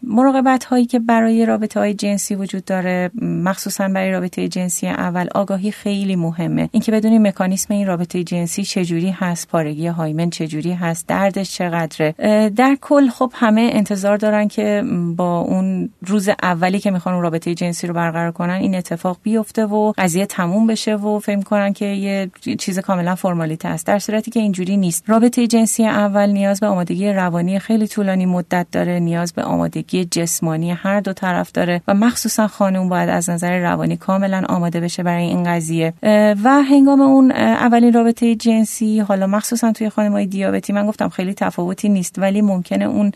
مراقبت 0.03 0.63
هایی 0.63 0.85
که 0.85 0.99
برای 0.99 1.45
رابطه 1.45 1.79
های 1.79 1.93
جنسی 1.93 2.35
وجود 2.35 2.65
داره 2.65 3.11
مخصوصا 3.21 3.87
برای 3.87 4.11
رابطه 4.11 4.47
جنسی 4.47 4.87
اول 4.87 5.27
آگاهی 5.35 5.71
خیلی 5.71 6.15
مهمه. 6.15 6.69
اینکه 6.71 6.91
بدونیم 6.91 7.27
مکانیسم 7.27 7.73
این 7.73 7.87
رابطه 7.87 8.23
جنسی 8.23 8.63
چجوری 8.63 9.09
هست 9.09 9.47
پارگی 9.47 9.87
هایمن 9.87 10.29
چجوری 10.29 10.73
هست 10.73 11.07
دردش 11.07 11.51
چقدره. 11.55 12.15
در 12.55 12.77
کل 12.81 13.09
خب 13.09 13.31
همه 13.35 13.69
انتظار 13.73 14.17
دارن 14.17 14.47
که 14.47 14.83
با 15.19 15.39
اون 15.39 15.89
روز 16.05 16.29
اولی 16.43 16.79
که 16.79 16.91
می‌خوان 16.91 17.21
رابطه 17.21 17.55
جنسی 17.55 17.87
رو 17.87 17.93
برقرار 17.93 18.31
کنن 18.31 18.53
این 18.53 18.75
اتفاق 18.75 19.17
بیفته 19.23 19.65
و 19.65 19.93
قضیه 19.97 20.25
تموم 20.25 20.67
بشه 20.67 20.95
و 20.95 21.19
فهم 21.19 21.41
کنن 21.41 21.73
که 21.73 21.85
یه 21.85 22.29
چیز 22.59 22.79
کاملا 22.79 23.15
فرمالیته 23.15 23.67
است. 23.67 23.87
در 23.87 23.99
صورتی 23.99 24.31
که 24.31 24.39
اینجوری 24.39 24.77
نیست. 24.77 25.03
رابطه 25.07 25.47
جنسی 25.47 25.85
اول 25.85 26.29
نیاز 26.29 26.59
به 26.59 26.67
آمادگی 26.67 27.09
روانی 27.09 27.59
خیلی 27.59 27.87
طولانی 27.87 28.25
مدت 28.25 28.67
داره 28.71 28.99
نیاز 28.99 29.33
به 29.33 29.43
آمادگی 29.43 30.05
جسمانی 30.05 30.71
هر 30.71 30.99
دو 30.99 31.13
طرف 31.13 31.51
داره 31.51 31.81
و 31.87 31.93
مخصوصا 31.93 32.47
خانم 32.47 32.89
باید 32.89 33.09
از 33.09 33.29
نظر 33.29 33.59
روانی 33.59 33.97
کاملا 33.97 34.43
آماده 34.49 34.79
بشه 34.79 35.03
برای 35.03 35.23
این 35.23 35.43
قضیه. 35.43 35.93
و 36.43 36.61
هنگام 36.69 37.01
اون 37.01 37.31
اولین 37.31 37.93
رابطه 37.93 38.35
جنسی 38.35 38.99
حالا 38.99 39.27
مخصوصا 39.27 39.71
توی 39.71 39.89
خانمای 39.89 40.25
دیابتی 40.25 40.73
من 40.73 40.87
گفتم 40.87 41.09
خیلی 41.09 41.33
تفاوتی 41.33 41.89
نیست 41.89 42.19
ولی 42.19 42.41
ممکنه 42.41 42.85
اون 42.85 43.11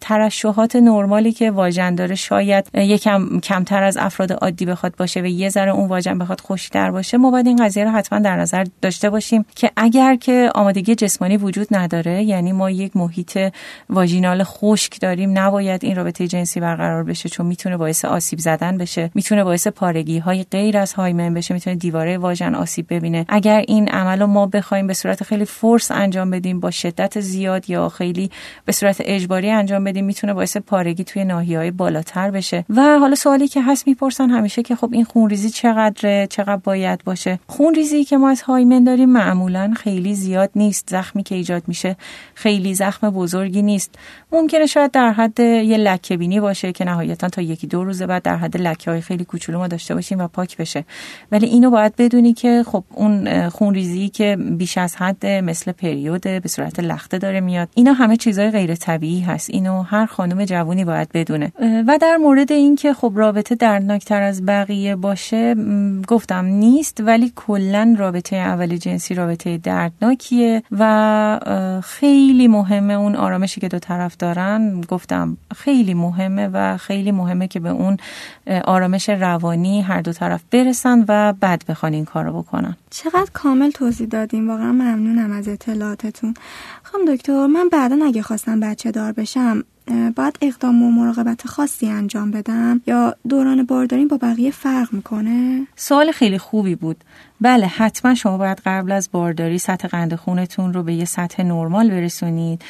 ترشحات 0.00 0.76
نرمالی 1.12 1.32
که 1.32 1.50
واژن 1.50 1.94
داره 1.94 2.14
شاید 2.14 2.70
یکم 2.74 3.40
کمتر 3.40 3.82
از 3.82 3.96
افراد 3.96 4.32
عادی 4.32 4.66
بخواد 4.66 4.96
باشه 4.96 5.20
و 5.20 5.26
یه 5.26 5.48
ذره 5.48 5.70
اون 5.70 5.88
واژن 5.88 6.18
بخواد 6.18 6.40
خشکتر 6.40 6.90
باشه 6.90 7.16
ما 7.16 7.30
باید 7.30 7.46
این 7.46 7.64
قضیه 7.64 7.84
رو 7.84 7.90
حتما 7.90 8.18
در 8.18 8.36
نظر 8.36 8.66
داشته 8.82 9.10
باشیم 9.10 9.44
که 9.56 9.70
اگر 9.76 10.16
که 10.16 10.50
آمادگی 10.54 10.94
جسمانی 10.94 11.36
وجود 11.36 11.66
نداره 11.70 12.22
یعنی 12.22 12.52
ما 12.52 12.70
یک 12.70 12.96
محیط 12.96 13.38
واژینال 13.90 14.44
خشک 14.44 15.00
داریم 15.00 15.38
نباید 15.38 15.84
این 15.84 15.96
رابطه 15.96 16.28
جنسی 16.28 16.60
برقرار 16.60 17.04
بشه 17.04 17.28
چون 17.28 17.46
می‌تونه 17.46 17.76
باعث 17.76 18.04
آسیب 18.04 18.38
زدن 18.38 18.78
بشه 18.78 19.10
می‌تونه 19.14 19.44
باعث 19.44 19.66
پارگی 19.66 20.18
های 20.18 20.44
غیر 20.50 20.78
از 20.78 20.92
هایمن 20.92 21.34
بشه 21.34 21.54
می‌تونه 21.54 21.76
دیواره 21.76 22.18
واژن 22.18 22.54
آسیب 22.54 22.86
ببینه. 22.90 23.24
اگر 23.28 23.64
این 23.68 23.88
عمل 23.88 24.20
رو 24.20 24.26
ما 24.26 24.46
بخوایم 24.46 24.86
به 24.86 24.94
صورت 24.94 25.22
خیلی 25.22 25.44
فورس 25.44 25.90
انجام 25.90 26.30
بدیم 26.30 26.60
با 26.60 26.70
شدت 26.70 27.20
زیاد 27.20 27.70
یا 27.70 27.88
خیلی 27.88 28.30
به 28.64 28.72
صورت 28.72 28.96
اجباری 29.00 29.50
انجام 29.50 29.84
بدیم 29.84 30.04
می‌تونه 30.04 30.34
باعث 30.34 30.56
پارگی 30.56 30.91
توی 30.94 31.22
های 31.22 31.70
بالاتر 31.70 32.30
بشه. 32.30 32.64
و 32.68 32.98
حالا 32.98 33.14
سوالی 33.14 33.48
که 33.48 33.62
هست 33.62 33.86
می‌پرسن 33.86 34.30
همیشه 34.30 34.62
که 34.62 34.76
خب 34.76 34.88
این 34.92 35.04
خونریزی 35.04 35.50
چقدره؟ 35.50 36.26
چقدر 36.30 36.56
باید 36.56 37.04
باشه؟ 37.04 37.38
خونریزی 37.46 38.04
که 38.04 38.16
ما 38.16 38.30
از 38.30 38.42
هایمن 38.42 38.84
داریم 38.84 39.08
معمولا 39.08 39.74
خیلی 39.76 40.14
زیاد 40.14 40.50
نیست. 40.56 40.90
زخمی 40.90 41.22
که 41.22 41.34
ایجاد 41.34 41.62
میشه 41.66 41.96
خیلی 42.34 42.74
زخم 42.74 43.10
بزرگی 43.10 43.62
نیست. 43.62 43.94
ممکنه 44.32 44.66
شاید 44.66 44.90
در 44.90 45.12
حد 45.12 45.40
یه 45.40 45.76
لکه 45.76 46.16
بینی 46.16 46.40
باشه 46.40 46.72
که 46.72 46.84
نهایتا 46.84 47.28
تا 47.28 47.42
یکی 47.42 47.66
دو 47.66 47.84
روز 47.84 48.02
بعد 48.02 48.22
در 48.22 48.36
حد 48.36 48.56
لکه 48.56 48.90
های 48.90 49.00
خیلی 49.00 49.24
کوچولو 49.24 49.58
ما 49.58 49.68
داشته 49.68 49.94
باشیم 49.94 50.18
و 50.18 50.28
پاک 50.28 50.56
بشه. 50.56 50.84
ولی 51.32 51.46
اینو 51.46 51.70
باید 51.70 51.96
بدونی 51.96 52.32
که 52.32 52.64
خب 52.66 52.84
اون 52.94 53.48
خونریزی 53.48 54.08
که 54.08 54.36
بیش 54.40 54.78
از 54.78 54.96
حد 54.96 55.26
مثل 55.26 55.72
پریود 55.72 56.22
به 56.22 56.48
صورت 56.48 56.80
لخته 56.80 57.18
داره 57.18 57.40
میاد. 57.40 57.68
اینا 57.74 57.92
همه 57.92 58.16
چیزای 58.16 58.50
غیر 58.50 58.74
طبیعی 58.74 59.20
هست. 59.20 59.50
اینو 59.50 59.82
هر 59.82 60.06
خانم 60.06 60.44
جوونی 60.44 60.81
باید 60.84 61.08
بدونه. 61.14 61.52
و 61.88 61.98
در 62.00 62.16
مورد 62.16 62.52
اینکه 62.52 62.94
خب 62.94 63.12
رابطه 63.14 63.54
دردناکتر 63.54 64.22
از 64.22 64.46
بقیه 64.46 64.96
باشه 64.96 65.54
گفتم 66.08 66.44
نیست 66.44 67.00
ولی 67.00 67.32
کلا 67.36 67.94
رابطه 67.98 68.36
اول 68.36 68.76
جنسی 68.76 69.14
رابطه 69.14 69.58
دردناکیه 69.58 70.62
و 70.78 71.80
خیلی 71.84 72.48
مهمه 72.48 72.94
اون 72.94 73.16
آرامشی 73.16 73.60
که 73.60 73.68
دو 73.68 73.78
طرف 73.78 74.16
دارن. 74.16 74.80
گفتم 74.80 75.36
خیلی 75.56 75.94
مهمه 75.94 76.48
و 76.52 76.76
خیلی 76.76 77.12
مهمه 77.12 77.48
که 77.48 77.60
به 77.60 77.68
اون 77.68 77.96
آرامش 78.64 79.08
روانی 79.08 79.82
هر 79.82 80.00
دو 80.00 80.12
طرف 80.12 80.40
برسن 80.50 81.04
و 81.08 81.32
بعد 81.40 81.64
بخوان 81.68 81.92
این 81.92 82.04
کارو 82.04 82.42
بکنن. 82.42 82.76
چقدر 82.90 83.30
کامل 83.32 83.70
توضیح 83.70 84.06
دادیم. 84.06 84.50
واقعا 84.50 84.72
ممنونم 84.72 85.32
از 85.32 85.48
اطلاعاتتون. 85.48 86.34
خانم 86.82 87.14
دکتر 87.14 87.46
من 87.46 87.68
بعدا 87.68 87.98
اگه 88.04 88.22
خواستم 88.22 88.60
بچه 88.60 88.90
دار 88.90 89.12
بشم 89.12 89.64
باید 90.16 90.38
اقدام 90.40 90.82
و 90.82 90.90
مراقبت 90.90 91.46
خاصی 91.46 91.86
انجام 91.86 92.30
بدم 92.30 92.80
یا 92.86 93.16
دوران 93.28 93.62
بارداری 93.62 94.06
با 94.06 94.16
بقیه 94.16 94.50
فرق 94.50 94.92
می‌کنه؟ 94.92 95.66
سوال 95.76 96.12
خیلی 96.12 96.38
خوبی 96.38 96.74
بود 96.74 96.96
بله 97.42 97.66
حتما 97.66 98.14
شما 98.14 98.38
باید 98.38 98.62
قبل 98.66 98.92
از 98.92 99.08
بارداری 99.12 99.58
سطح 99.58 99.88
قند 99.88 100.14
خونتون 100.14 100.72
رو 100.72 100.82
به 100.82 100.94
یه 100.94 101.04
سطح 101.04 101.42
نرمال 101.42 101.90
برسونید. 101.90 102.62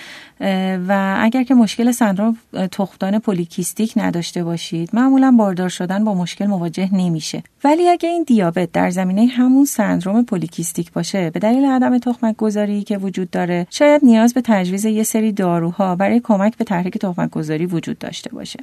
و 0.88 1.16
اگر 1.20 1.42
که 1.42 1.54
مشکل 1.54 1.92
سندروم 1.92 2.36
تخمدان 2.72 3.18
پولیکیستیک 3.18 3.92
نداشته 3.96 4.44
باشید 4.44 4.90
معمولا 4.92 5.34
باردار 5.38 5.68
شدن 5.68 6.04
با 6.04 6.14
مشکل 6.14 6.46
مواجه 6.46 6.94
نمیشه. 6.94 7.42
ولی 7.64 7.88
اگه 7.88 8.08
این 8.08 8.22
دیابت 8.22 8.72
در 8.72 8.90
زمینه 8.90 9.26
همون 9.26 9.64
سندروم 9.64 10.24
پولیکیستیک 10.24 10.92
باشه 10.92 11.30
به 11.30 11.40
دلیل 11.40 11.64
عدم 11.64 11.98
تخمک 11.98 12.36
گذاری 12.36 12.82
که 12.82 12.98
وجود 12.98 13.30
داره 13.30 13.66
شاید 13.70 14.04
نیاز 14.04 14.34
به 14.34 14.40
تجویز 14.44 14.84
یه 14.84 15.02
سری 15.02 15.32
داروها 15.32 15.96
برای 15.96 16.20
کمک 16.20 16.56
به 16.56 16.64
تحریک 16.64 16.98
تخمک 16.98 17.30
گذاری 17.30 17.66
وجود 17.66 17.98
داشته 17.98 18.30
باشه. 18.30 18.60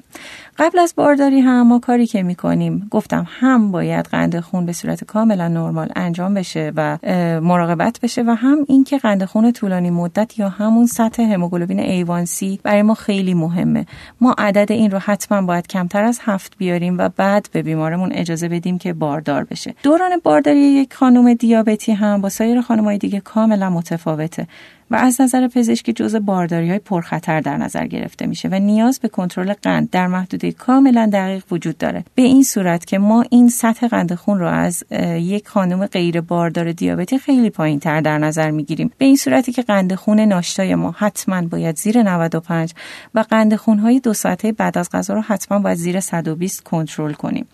قبل 0.57 0.79
از 0.79 0.93
بارداری 0.97 1.39
هم 1.39 1.67
ما 1.67 1.79
کاری 1.79 2.07
که 2.07 2.23
می‌کنیم 2.23 2.87
گفتم 2.91 3.27
هم 3.39 3.71
باید 3.71 4.05
قند 4.05 4.39
خون 4.39 4.65
به 4.65 4.73
صورت 4.73 5.03
کاملا 5.03 5.47
نرمال 5.47 5.89
انجام 5.99 6.33
بشه 6.33 6.71
و 6.75 6.97
مراقبت 7.41 7.99
بشه 8.03 8.23
و 8.27 8.29
هم 8.29 8.57
اینکه 8.67 8.97
قند 8.97 9.25
خون 9.25 9.51
طولانی 9.51 9.89
مدت 9.89 10.39
یا 10.39 10.49
همون 10.49 10.85
سطح 10.85 11.23
هموگلوبین 11.23 11.79
ایوانسی 11.79 12.59
برای 12.63 12.81
ما 12.81 12.93
خیلی 12.93 13.33
مهمه. 13.33 13.85
ما 14.21 14.35
عدد 14.37 14.71
این 14.71 14.91
رو 14.91 14.99
حتما 14.99 15.41
باید 15.41 15.67
کمتر 15.67 16.03
از 16.03 16.19
هفت 16.23 16.57
بیاریم 16.57 16.97
و 16.97 17.09
بعد 17.09 17.49
به 17.51 17.61
بیمارمون 17.61 18.11
اجازه 18.11 18.49
بدیم 18.49 18.77
که 18.77 18.93
باردار 18.93 19.43
بشه. 19.43 19.75
دوران 19.83 20.11
بارداری 20.23 20.59
یک 20.59 20.93
خانم 20.93 21.33
دیابتی 21.33 21.91
هم 21.91 22.21
با 22.21 22.29
سایر 22.29 22.61
خانمهای 22.61 22.97
دیگه 22.97 23.19
کاملا 23.19 23.69
متفاوته. 23.69 24.47
و 24.91 24.95
از 24.95 25.21
نظر 25.21 25.47
پزشکی 25.47 25.93
جزء 25.93 26.19
بارداری 26.19 26.69
های 26.69 26.79
پرخطر 26.79 27.41
در 27.41 27.57
نظر 27.57 27.87
گرفته 27.87 28.25
میشه 28.25 28.49
و 28.49 28.59
نیاز 28.59 28.99
به 28.99 29.07
کنترل 29.07 29.53
قند 29.53 29.89
در 29.89 30.07
محدوده 30.07 30.51
کاملا 30.51 31.09
دقیق 31.13 31.43
وجود 31.51 31.77
داره. 31.77 32.03
به 32.15 32.21
این 32.21 32.43
صورت 32.43 32.85
که 32.85 32.97
ما 32.97 33.25
این 33.29 33.49
سطح 33.49 33.87
قند 33.87 34.15
خون 34.15 34.39
رو 34.39 34.47
از 34.47 34.83
یک 35.15 35.47
خانم 35.47 35.85
غیر 35.85 36.21
باردار 36.21 36.71
دیابتی 36.71 37.17
خیلی 37.17 37.49
پایین 37.49 37.79
تر 37.79 38.01
در 38.01 38.17
نظر 38.17 38.51
می‌گیریم. 38.51 38.91
به 38.97 39.05
این 39.05 39.15
صورتی 39.15 39.51
که 39.51 39.61
قند 39.61 39.95
خون 39.95 40.19
ناشتای 40.19 40.75
ما 40.75 40.95
حتما 40.97 41.41
باید 41.41 41.77
زیر 41.77 42.03
95 42.03 42.73
و 43.15 43.19
قند 43.29 43.55
خون 43.55 43.79
های 43.79 43.99
دو 43.99 44.13
ساعته 44.13 44.51
بعد 44.51 44.77
از 44.77 44.89
غذا 44.89 45.13
رو 45.13 45.21
حتما 45.21 45.59
باید 45.59 45.77
زیر 45.77 45.99
120 45.99 46.63
کنترل 46.63 47.13
کنیم. 47.13 47.45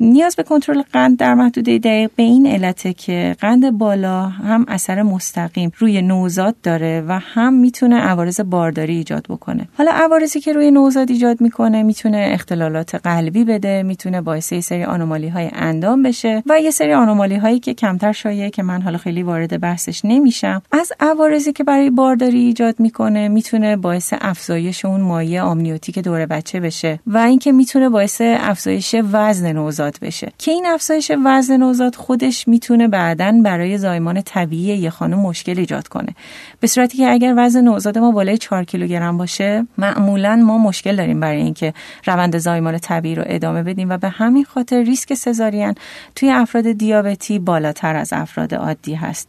نیاز 0.00 0.36
به 0.36 0.42
کنترل 0.42 0.82
قند 0.92 1.18
در 1.18 1.34
محدوده 1.34 1.78
دقیق 1.78 2.10
به 2.16 2.22
این 2.22 2.46
علته 2.46 2.92
که 2.92 3.36
قند 3.40 3.78
بالا 3.78 4.26
هم 4.26 4.64
اثر 4.68 5.02
مستقیم 5.02 5.72
روی 5.78 6.02
نوزاد 6.02 6.53
داره 6.62 7.04
و 7.08 7.18
هم 7.22 7.54
می‌تونه 7.54 8.00
عوارض 8.00 8.40
بارداری 8.40 8.96
ایجاد 8.96 9.26
بکنه. 9.28 9.68
حالا 9.78 9.90
عوارضی 9.90 10.40
که 10.40 10.52
روی 10.52 10.70
نوزاد 10.70 11.10
ایجاد 11.10 11.40
می‌کنه 11.40 11.82
می‌تونه 11.82 12.28
اختلالات 12.32 12.94
قلبی 12.94 13.44
بده 13.44 13.82
می‌تونه 13.82 14.20
باعث 14.20 14.52
یه 14.52 14.60
سری 14.60 14.84
آنومالی 14.84 15.28
های 15.28 15.50
اندام 15.52 16.02
بشه 16.02 16.42
و 16.46 16.60
یه 16.60 16.70
سری 16.70 16.92
آنومالی 16.92 17.36
هایی 17.36 17.58
که 17.58 17.74
کمتر 17.74 18.12
شایعه 18.12 18.50
که 18.50 18.62
من 18.62 18.82
حالا 18.82 18.98
خیلی 18.98 19.22
وارد 19.22 19.60
بحثش 19.60 20.00
نمیشم 20.04 20.62
از 20.72 20.92
عوارضی 21.00 21.52
که 21.52 21.64
برای 21.64 21.90
بارداری 21.90 22.38
ایجاد 22.38 22.80
می‌کنه 22.80 23.28
می‌تونه 23.28 23.76
باعث 23.76 24.14
افزایش 24.20 24.84
اون 24.84 25.00
مایع 25.00 25.42
آمنیوتیک 25.42 25.98
دور 25.98 26.26
بچه 26.26 26.60
بشه 26.60 27.00
و 27.06 27.18
اینکه 27.18 27.52
می‌تونه 27.52 27.88
باعث 27.88 28.20
افزایش 28.24 28.94
وزن 29.12 29.52
نوزاد 29.52 29.98
بشه. 30.02 30.32
که 30.38 30.50
این 30.50 30.66
افزایش 30.66 31.12
وزن 31.24 31.56
نوزاد 31.56 31.94
خودش 31.94 32.48
می‌تونه 32.48 32.88
بعدا 32.88 33.40
برای 33.44 33.78
زایمان 33.78 34.22
طبیعی 34.22 34.78
یه 34.78 34.90
خانم 34.90 35.20
مشکل 35.20 35.58
ایجاد 35.58 35.88
کنه. 35.88 36.14
به 36.60 36.66
صورتی 36.66 36.98
که 36.98 37.10
اگر 37.10 37.34
وزن 37.36 37.60
نوزاد 37.60 37.98
ما 37.98 38.10
بالای 38.10 38.38
4 38.38 38.64
کیلوگرم 38.64 39.18
باشه 39.18 39.66
معمولا 39.78 40.36
ما 40.36 40.58
مشکل 40.58 40.96
داریم 40.96 41.20
برای 41.20 41.42
اینکه 41.42 41.74
روند 42.06 42.38
زایمان 42.38 42.78
طبیعی 42.78 43.14
رو 43.14 43.22
ادامه 43.26 43.62
بدیم 43.62 43.90
و 43.90 43.98
به 43.98 44.08
همین 44.08 44.44
خاطر 44.44 44.82
ریسک 44.82 45.14
سزارین 45.14 45.74
توی 46.14 46.30
افراد 46.30 46.72
دیابتی 46.72 47.38
بالاتر 47.38 47.96
از 47.96 48.12
افراد 48.12 48.54
عادی 48.54 48.94
هست. 48.94 49.28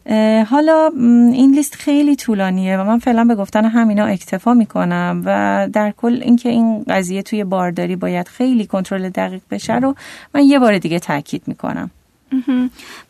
حالا 0.49 0.91
این 1.34 1.56
لیست 1.56 1.75
خیلی 1.75 2.15
طولانیه 2.15 2.78
و 2.78 2.84
من 2.84 2.99
فعلا 2.99 3.23
به 3.23 3.36
گفتن 3.36 3.65
همینا 3.65 4.06
اکتفا 4.06 4.54
می‌کنم 4.54 5.23
و 5.25 5.69
در 5.73 5.91
کل 5.91 6.19
اینکه 6.21 6.49
این 6.49 6.84
قضیه 6.84 7.21
توی 7.21 7.43
بارداری 7.43 7.95
باید 7.95 8.28
خیلی 8.28 8.65
کنترل 8.65 9.10
دقیق 9.10 9.41
بشه 9.51 9.75
رو 9.75 9.95
من 10.36 10.43
یه 10.43 10.60
بار 10.60 10.78
دیگه 10.78 10.99
تاکید 10.99 11.43
می‌کنم. 11.47 11.91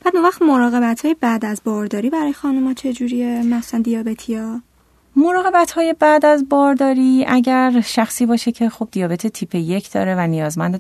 بعد 0.06 0.16
وقت 0.16 0.42
مراقبت 0.42 1.06
های 1.06 1.16
بعد 1.22 1.46
از 1.46 1.62
بارداری 1.64 2.10
برای 2.10 2.34
خانم 2.34 2.68
ها 2.68 2.74
چجوریه؟ 2.74 3.44
مثلا 3.44 3.82
دیابتی 3.82 4.36
ها 4.36 4.62
مراقبت 5.16 5.72
های 5.72 5.96
بعد 6.00 6.26
از 6.26 6.50
بارداری 6.50 7.26
اگر 7.28 7.82
شخصی 7.82 8.26
باشه 8.26 8.52
که 8.52 8.70
خب 8.70 8.88
دیابت 8.92 9.28
تیپ 9.28 9.56
یک 9.56 9.92
داره 9.92 10.16
و 10.16 10.28
نیازمند 10.28 10.80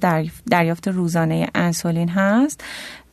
دریافت 0.51 0.88
روزانه 0.88 1.47
انسولین 1.55 2.10
هست 2.10 2.63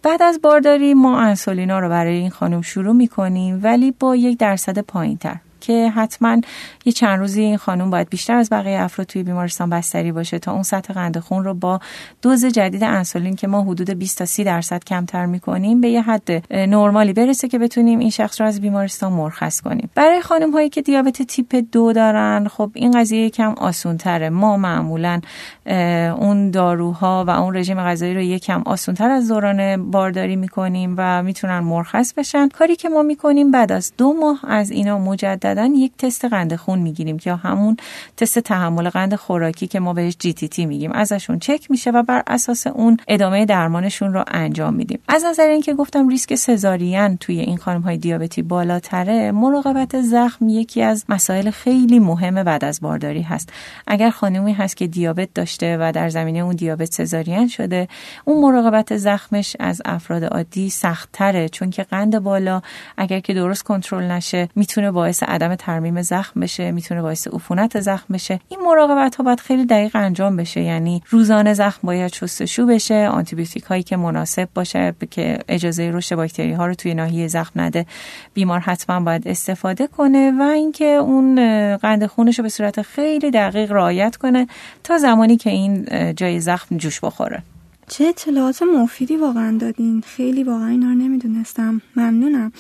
بعد 0.03 0.23
از 0.23 0.40
بارداری 0.42 0.95
ما 0.95 1.21
انسولینا 1.21 1.79
رو 1.79 1.88
برای 1.88 2.16
این 2.16 2.31
خانم 2.31 2.62
شروع 2.62 2.95
می 2.95 3.09
کنیم 3.09 3.61
ولی 3.62 3.90
با 3.90 4.16
یک 4.16 4.38
درصد 4.38 4.79
پایین 4.79 5.16
تر 5.16 5.37
که 5.62 5.90
حتما 5.90 6.40
یه 6.85 6.92
چند 6.92 7.18
روزی 7.18 7.40
این 7.40 7.57
خانم 7.57 7.90
باید 7.90 8.11
بیشتر 8.11 8.37
از 8.37 8.51
بقیه 8.51 8.81
افراد 8.81 9.07
توی 9.07 9.22
بیمارستان 9.22 9.70
بستری 9.70 10.12
باشه 10.12 10.38
تا 10.38 10.53
اون 10.53 10.62
سطح 10.62 10.94
قند 10.94 11.18
خون 11.18 11.44
رو 11.44 11.55
با 11.55 11.81
دوز 12.22 12.44
جدید 12.44 12.85
انسولین 12.85 13.37
که 13.37 13.46
ما 13.46 13.62
حدود 13.62 13.90
20 13.90 14.18
تا 14.18 14.25
30 14.25 14.44
درصد 14.44 14.85
کمتر 14.85 15.27
می‌کنیم 15.27 15.81
به 15.81 15.88
یه 15.88 16.03
حد 16.03 16.31
نرمالی 16.51 17.12
برسه 17.12 17.48
که 17.48 17.59
بتونیم 17.59 17.98
این 17.98 18.11
شخص 18.11 18.40
رو 18.40 18.46
از 18.46 18.61
بیمارستان 18.61 19.12
مرخص 19.12 19.61
کنیم. 19.61 19.90
برای 19.94 20.20
خانم 20.20 20.51
هایی 20.51 20.68
که 20.68 20.83
دیابت 20.83 21.22
تیپ 21.22 21.64
دو 21.72 21.92
دارن 21.92 22.48
خب 22.48 22.70
این 22.75 22.90
قضیه 22.90 23.31
کم 23.31 23.53
آسون 23.53 23.96
تره 23.96 24.31
ما 24.31 24.57
معمولا 24.57 25.20
اون 25.66 26.51
داروها 26.51 27.25
و 27.27 27.31
اون 27.31 27.57
رژیم 27.57 27.81
غذایی 27.81 28.14
رو 28.14 28.20
یکم 28.20 28.62
آسون 28.66 28.94
تر 28.94 29.11
از 29.11 29.29
دوران 29.29 29.90
بارداری 29.90 30.37
می‌کنیم 30.37 30.94
و 30.98 31.22
می‌تونن 31.22 31.59
مرخص 31.59 32.12
بشن. 32.14 32.48
کاری 32.48 32.77
که 32.77 32.88
ما 32.88 33.03
می‌کنیم 33.03 33.51
بعد 33.51 33.72
از 33.72 33.92
دو 33.98 34.12
ماه 34.12 34.40
از 34.48 34.70
اینا 34.70 34.98
مجدد 34.98 35.68
یک 35.77 35.92
تست 35.98 36.25
قند 36.25 36.57
خون 36.57 36.79
می‌گیریم 36.79 37.18
که 37.18 37.35
همون 37.35 37.77
تست 38.16 38.38
تحمل 38.38 38.88
قند 38.88 39.14
خوراکی 39.14 39.66
که 39.66 39.81
ما 39.81 39.92
بهش 39.92 40.16
جی 40.18 40.33
تی 40.33 40.48
تی 40.48 40.66
میگیم. 40.66 40.92
ازشون 40.92 41.38
چک 41.38 41.70
میشه 41.70 41.90
و 41.90 42.03
بر 42.03 42.22
اساس 42.27 42.66
اون 42.66 42.96
ادامه 43.09 43.44
درمانشون 43.44 44.12
رو 44.12 44.25
انجام 44.27 44.75
میدیم. 44.75 44.98
از 45.09 45.25
نظر 45.25 45.46
اینکه 45.48 45.75
گفتم 45.75 46.09
ریسک 46.09 46.35
سزارین 46.35 47.16
توی 47.16 47.40
این 47.40 47.57
خانم 47.57 47.81
های 47.81 47.96
دیابتی 47.96 48.42
بالاتره 48.42 49.33
مراقبت 49.33 50.01
زخم 50.01 50.48
یکی 50.48 50.83
از 50.83 51.05
مسائل 51.09 51.51
خیلی 51.51 51.98
مهم 51.98 52.42
بعد 52.42 52.64
از 52.64 52.81
بارداری 52.81 53.22
هست. 53.22 53.53
اگر 53.87 54.11
خانمی 54.11 54.53
هست 54.53 54.77
که 54.77 54.87
دیابت 54.87 55.29
داشته 55.53 55.77
و 55.81 55.93
در 55.93 56.09
زمینه 56.09 56.38
اون 56.38 56.57
دیابت 56.57 56.93
سزارین 56.93 57.49
شده. 57.49 57.88
اون 58.25 58.43
مراقبت 58.43 58.97
زخمش 58.97 59.57
از 59.61 59.83
افراد 59.85 60.25
عادی 60.25 60.71
سختتره 60.71 61.49
چون 61.49 61.71
که 61.71 61.83
قند 61.83 62.19
بالا 62.19 62.62
اگر 62.97 63.21
که 63.21 63.35
درست 63.35 63.62
کنترل 63.62 64.11
نشه 64.11 64.49
می‌تونه 64.57 64.91
باعث 64.91 65.23
عدم 65.23 65.55
ترمیم 65.55 66.03
زخم 66.03 66.41
بشه 66.41 66.71
می‌تونه 66.71 67.03
باعث 67.03 67.29
عفونت 67.29 67.81
زخم 67.81 68.15
بشه. 68.15 68.41
این 68.49 68.61
مراقبت 68.61 69.17
ها 69.17 69.25
باید 69.25 69.41
خیلی 69.41 69.67
دقیق 69.67 69.97
انجام 69.97 70.37
بشه 70.37 70.61
یعنی 70.61 71.03
روزانه 71.09 71.55
زخم 71.55 71.81
باید 71.87 72.15
شستشو 72.15 72.67
بشه 72.67 73.09
آنتیبیوتیک 73.09 73.62
هایی 73.62 73.83
که 73.83 73.97
مناسب 73.97 74.49
باشه 74.55 74.95
که 75.11 75.38
اجازه 75.49 75.91
رشد 75.91 76.17
باکتری 76.17 76.53
ها 76.53 76.67
رو 76.67 76.75
توی 76.75 76.95
ناحیه 76.95 77.29
زخم 77.29 77.61
نده 77.61 77.87
بیمار 78.35 78.61
حتما 78.61 79.01
باید 79.01 79.29
استفاده 79.29 79.87
کنه 79.87 80.33
و 80.38 80.43
اینکه 80.43 80.85
اون 80.85 81.37
قند 81.77 82.07
خونش 82.07 82.38
رو 82.38 82.43
به 82.43 82.49
صورت 82.49 82.83
خیلی 82.83 83.31
دقیق 83.31 83.73
رعایت 83.73 84.17
کنه 84.17 84.47
تا 84.85 84.99
زمانی 84.99 85.37
که 85.42 85.50
این 85.50 85.87
جای 86.14 86.40
زخم 86.40 86.76
جوش 86.76 87.00
بخوره. 87.00 87.42
چه 87.88 88.05
اطلاعات 88.05 88.62
مفیدی 88.62 89.16
واقعا 89.16 89.59
دادین. 89.59 90.00
خیلی 90.07 90.42
واقعا 90.44 90.68
اینا 90.68 90.87
رو 90.87 90.94
نمی‌دونستم. 90.94 91.81
ممنونم. 91.96 92.52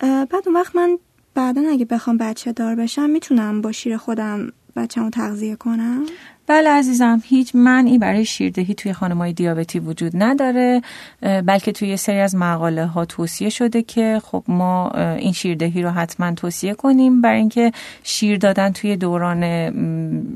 بعد 0.00 0.42
اون 0.46 0.54
وقت 0.54 0.76
من 0.76 0.98
بعدا 1.34 1.62
اگه 1.70 1.84
بخوام 1.84 2.16
بچه 2.16 2.52
دار 2.52 2.74
بشم 2.74 3.10
می‌تونم 3.10 3.60
با 3.60 3.72
شیر 3.72 3.96
خودم 3.96 4.52
بچه‌مو 4.76 5.10
تغذیه 5.10 5.56
کنم؟ 5.56 6.06
بله 6.46 6.70
عزیزم 6.70 7.22
هیچ 7.24 7.54
منعی 7.54 7.98
برای 7.98 8.24
شیردهی 8.24 8.74
توی 8.74 8.92
خانمای 8.92 9.32
دیابتی 9.32 9.78
وجود 9.78 10.12
نداره 10.14 10.82
بلکه 11.20 11.72
توی 11.72 11.96
سری 11.96 12.18
از 12.18 12.34
مقاله 12.34 12.86
ها 12.86 13.04
توصیه 13.04 13.48
شده 13.48 13.82
که 13.82 14.20
خب 14.24 14.44
ما 14.48 14.90
این 14.90 15.32
شیردهی 15.32 15.82
رو 15.82 15.90
حتما 15.90 16.32
توصیه 16.32 16.74
کنیم. 16.74 17.20
برای 17.20 17.38
اینکه 17.38 17.72
شیر 18.02 18.38
دادن 18.38 18.72
توی 18.72 18.96
دوران 18.96 19.42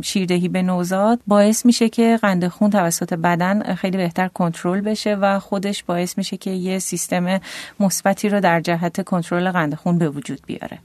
شیردهی 0.02 0.48
به 0.48 0.62
نوزاد 0.62 1.20
باعث 1.26 1.66
میشه 1.66 1.88
که 1.88 2.18
قند 2.22 2.48
خون 2.48 2.70
توسط 2.70 3.14
بدن 3.14 3.74
خیلی 3.74 3.96
بهتر 3.96 4.28
کنترل 4.28 4.80
بشه 4.80 5.14
و 5.14 5.38
خودش 5.38 5.84
باعث 5.84 6.18
میشه 6.18 6.36
که 6.36 6.50
یه 6.50 6.78
سیستم 6.78 7.40
مثبتی 7.80 8.28
رو 8.28 8.40
در 8.40 8.60
جهت 8.60 9.04
کنترل 9.04 9.50
قند 9.50 9.74
خون 9.74 9.98
به 9.98 10.08
وجود 10.08 10.40
بیاره. 10.46 10.78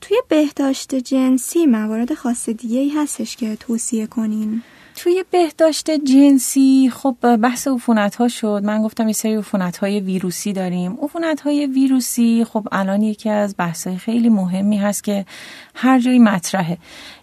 توی 0.00 0.16
بهداشت 0.28 0.94
جنسی 0.94 1.66
موارد 1.66 2.14
خاص 2.14 2.48
دیگه 2.48 2.78
ای 2.78 2.88
هستش 2.88 3.36
که 3.36 3.56
توصیه 3.56 4.06
کنین 4.06 4.62
توی 4.96 5.24
بهداشت 5.30 5.90
جنسی 5.90 6.90
خب 6.94 7.36
بحث 7.36 7.68
عفونت 7.68 8.14
ها 8.14 8.28
شد. 8.28 8.62
من 8.64 8.82
گفتم 8.82 9.06
یه 9.06 9.12
سری 9.12 9.34
عفونت 9.34 9.76
های 9.76 10.00
ویروسی 10.00 10.52
داریم. 10.52 10.98
عفونت 11.02 11.40
های 11.40 11.66
ویروسی 11.66 12.44
خب 12.44 12.68
الان 12.72 13.02
یکی 13.02 13.30
از 13.30 13.54
بحث 13.58 13.86
های 13.86 13.96
خیلی 13.96 14.28
مهمی 14.28 14.76
هست 14.76 15.04
که 15.04 15.26
هر 15.74 16.00
جایی 16.00 16.18
مطرحه. 16.18 16.78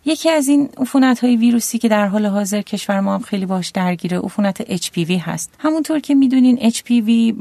یکی 0.06 0.30
از 0.30 0.48
این 0.48 0.70
عفونت 0.78 1.20
های 1.20 1.36
ویروسی 1.36 1.78
که 1.78 1.90
در 1.90 2.08
حال 2.08 2.26
حاضر 2.26 2.62
کشور 2.62 3.00
ما 3.00 3.16
هم 3.16 3.22
خیلی 3.22 3.46
باش 3.46 3.70
درگیره 3.70 4.20
عفونت 4.20 4.78
HPV 4.78 5.12
هست. 5.12 5.54
همونطور 5.60 6.00
که 6.00 6.16
می‌دونین 6.16 6.70
HPV 6.70 7.34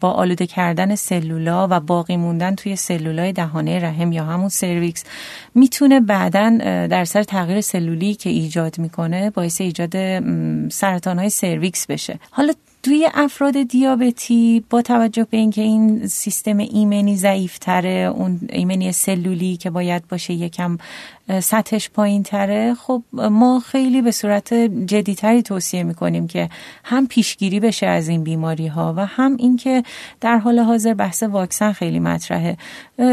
با 0.00 0.10
آلوده 0.10 0.46
کردن 0.46 0.94
سلولا 0.94 1.68
و 1.70 1.80
باقی 1.80 2.16
موندن 2.16 2.54
توی 2.54 2.76
سلولای 2.76 3.32
دهانه 3.32 3.78
رحم 3.78 4.12
یا 4.12 4.24
همون 4.24 4.48
سرویکس 4.48 5.04
می‌تونه 5.54 6.00
بعدا 6.00 6.58
در 6.90 7.04
سر 7.04 7.22
تغییر 7.22 7.60
سلولی 7.60 8.14
که 8.14 8.30
ایجاد 8.30 8.78
می‌کنه 8.78 9.30
باعث 9.30 9.60
ایجاد 9.60 9.94
سرطان 10.72 11.18
های 11.18 11.30
سرویکس 11.30 11.86
بشه. 11.86 12.18
حالا 12.30 12.52
توی 12.88 13.08
افراد 13.14 13.62
دیابتی 13.62 14.64
با 14.70 14.82
توجه 14.82 15.26
به 15.30 15.36
اینکه 15.36 15.62
این 15.62 16.06
سیستم 16.06 16.58
ایمنی 16.58 17.16
ضعیفتره 17.16 18.12
اون 18.16 18.40
ایمنی 18.52 18.92
سلولی 18.92 19.56
که 19.56 19.70
باید 19.70 20.08
باشه 20.08 20.32
یکم 20.32 20.78
سطحش 21.42 21.90
پایین 21.90 22.22
تره 22.22 22.74
خب 22.74 23.02
ما 23.12 23.60
خیلی 23.60 24.02
به 24.02 24.10
صورت 24.10 24.54
جدیتری 24.86 25.42
توصیه 25.42 25.82
می‌کنیم 25.82 26.26
که 26.26 26.48
هم 26.84 27.06
پیشگیری 27.06 27.60
بشه 27.60 27.86
از 27.86 28.08
این 28.08 28.24
بیماری 28.24 28.66
ها 28.66 28.94
و 28.96 29.06
هم 29.06 29.36
اینکه 29.38 29.82
در 30.20 30.38
حال 30.38 30.58
حاضر 30.58 30.94
بحث 30.94 31.22
واکسن 31.22 31.72
خیلی 31.72 32.00
مطرحه. 32.00 32.56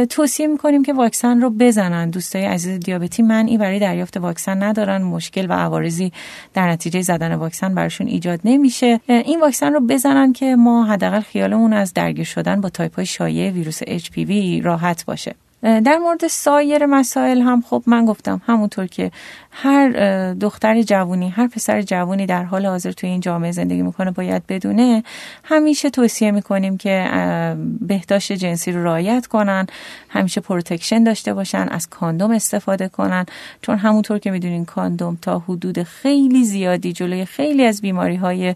توصیه 0.10 0.48
می‌کنیم 0.48 0.84
که 0.84 0.94
واکسن 0.94 1.42
رو 1.42 1.50
بزنن. 1.50 2.10
دوستای 2.10 2.46
عزیز 2.46 2.80
دیابتی 2.80 3.22
منعی 3.22 3.58
برای 3.58 3.80
دریافت 3.80 4.18
واکسن 4.18 4.64
ندارن. 4.64 5.02
مشکل 5.02 5.46
و 5.50 5.54
عوارضی 5.54 6.12
در 6.54 6.70
نتیجه 6.70 7.02
زدن 7.02 7.36
واکسن 7.36 7.76
براشون 7.76 8.08
ایجاد 8.08 8.40
نمیشه. 8.46 9.00
این 9.08 9.42
واکسن 9.42 9.74
رو 9.74 9.80
بزنن 9.80 10.34
که 10.34 10.56
ما 10.56 10.86
حداقل 10.86 11.22
خیالمون 11.22 11.74
از 11.74 11.94
درگیر 11.94 12.26
شدن 12.26 12.62
با 12.62 12.70
تایپ 12.70 12.96
های 12.96 13.06
شایع 13.06 13.52
ویروس 13.52 13.84
HPV 13.84 14.32
راحت 14.64 15.06
باشه. 15.06 15.36
در 15.66 15.98
مورد 15.98 16.28
سایر 16.28 16.86
مسائل 16.86 17.42
هم 17.42 17.64
خب 17.70 17.84
من 17.86 18.06
گفتم 18.06 18.42
همونطور 18.48 18.88
که 18.88 19.12
هر 19.52 19.90
دختر 20.34 20.82
جوونی 20.82 21.30
هر 21.30 21.48
پسر 21.48 21.82
جوونی 21.82 22.26
در 22.26 22.44
حال 22.44 22.66
حاضر 22.66 22.92
توی 22.92 23.10
این 23.10 23.20
جامعه 23.20 23.52
زندگی 23.52 23.82
می‌کنه 23.82 24.12
باید 24.12 24.44
بدونه. 24.48 25.04
همیشه 25.44 25.90
توصیه 25.90 26.32
می‌کنیم 26.32 26.78
که 26.78 27.10
بهداشت 27.82 28.32
جنسی 28.32 28.72
رو 28.72 28.84
رعایت 28.84 29.28
کنن 29.28 29.68
همیشه 30.10 30.42
protection 30.42 31.04
داشته 31.04 31.34
باشن 31.34 31.68
از 31.72 31.90
کاندوم 31.90 32.32
استفاده 32.32 32.88
کنن. 32.88 33.26
چون 33.62 33.78
همونطور 33.78 34.20
که 34.20 34.32
می‌دونین 34.32 34.66
کاندوم 34.66 35.18
تا 35.22 35.40
حدود 35.40 35.84
خیلی 35.84 36.44
زیادی 36.44 36.94
جلوی 36.94 37.26
خیلی 37.26 37.66
از 37.66 37.82
بیماری 37.82 38.16
های 38.16 38.56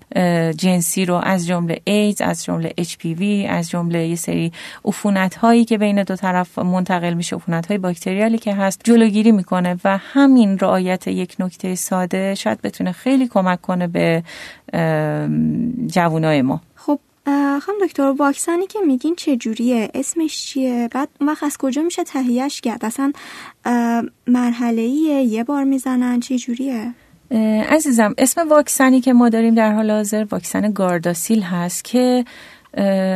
جنسی 0.53 1.05
رو 1.05 1.15
از 1.15 1.47
جمله 1.47 1.81
ایدز 1.83 2.21
از 2.21 2.43
جمله 2.43 2.73
HPV 2.81 3.23
از 3.49 3.69
جمله 3.69 4.07
یه 4.07 4.15
سری 4.15 4.51
عفونت 4.85 5.35
هایی 5.35 5.65
که 5.65 5.77
بین 5.77 6.03
دو 6.03 6.15
طرف 6.15 6.59
منتقل 6.59 6.98
میشه 6.99 7.35
عفونت 7.35 7.65
های 7.65 7.77
باکتریالی 7.77 8.37
که 8.37 8.53
هست 8.53 8.81
جلوگیری 8.83 9.31
می‌کنه 9.31 9.77
و 9.83 9.97
همین 9.97 10.59
رعایت 10.59 11.07
یک 11.07 11.35
نکته 11.39 11.75
ساده 11.75 12.35
شاید 12.35 12.61
بتونه 12.61 12.91
خیلی 12.91 13.27
کمک 13.27 13.61
کنه 13.61 13.87
به 13.87 14.23
جوانای 15.87 16.41
ما. 16.41 16.61
خب 16.75 16.99
خانم 17.61 17.77
دکتر 17.85 18.03
واکسنی 18.03 18.67
که 18.67 18.79
میگین 18.87 19.15
چجوریه؟ 19.15 19.89
اسمش 19.93 20.45
چیه؟ 20.45 20.89
بعد 20.91 21.09
اون 21.21 21.29
وقت 21.29 21.43
از 21.43 21.57
کجا 21.57 21.81
میشه 21.81 22.03
تهیهش 22.03 22.61
کرد؟ 22.61 22.85
اصلا 22.85 23.11
مرحله 24.27 24.81
یه 24.81 25.43
بار 25.43 25.63
می‌زنن 25.63 26.19
چجوریه؟ 26.19 26.93
عزیزم 27.69 28.13
اسم 28.17 28.49
واکسنی 28.49 29.01
که 29.01 29.13
ما 29.13 29.29
داریم 29.29 29.55
در 29.55 29.73
حال 29.73 29.91
حاضر 29.91 30.25
واکسن 30.31 30.71
گارداسیل 30.71 31.41
هست 31.41 31.83
که 31.83 32.25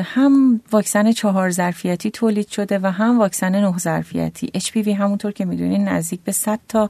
هم 0.03 0.61
واکسن 0.71 1.11
چهار 1.11 1.51
ظرفیتی 1.51 2.11
تولید 2.11 2.47
شده 2.47 2.79
و 2.79 2.91
هم 2.91 3.19
واکسن 3.19 3.55
نه 3.55 3.77
ظرفیتی. 3.77 4.51
HPV 4.57 4.87
همونطور 4.87 5.31
که 5.31 5.45
می‌دونین 5.45 5.87
نزدیک 5.87 6.21
به 6.23 6.31
100 6.31 6.59
تا 6.67 6.89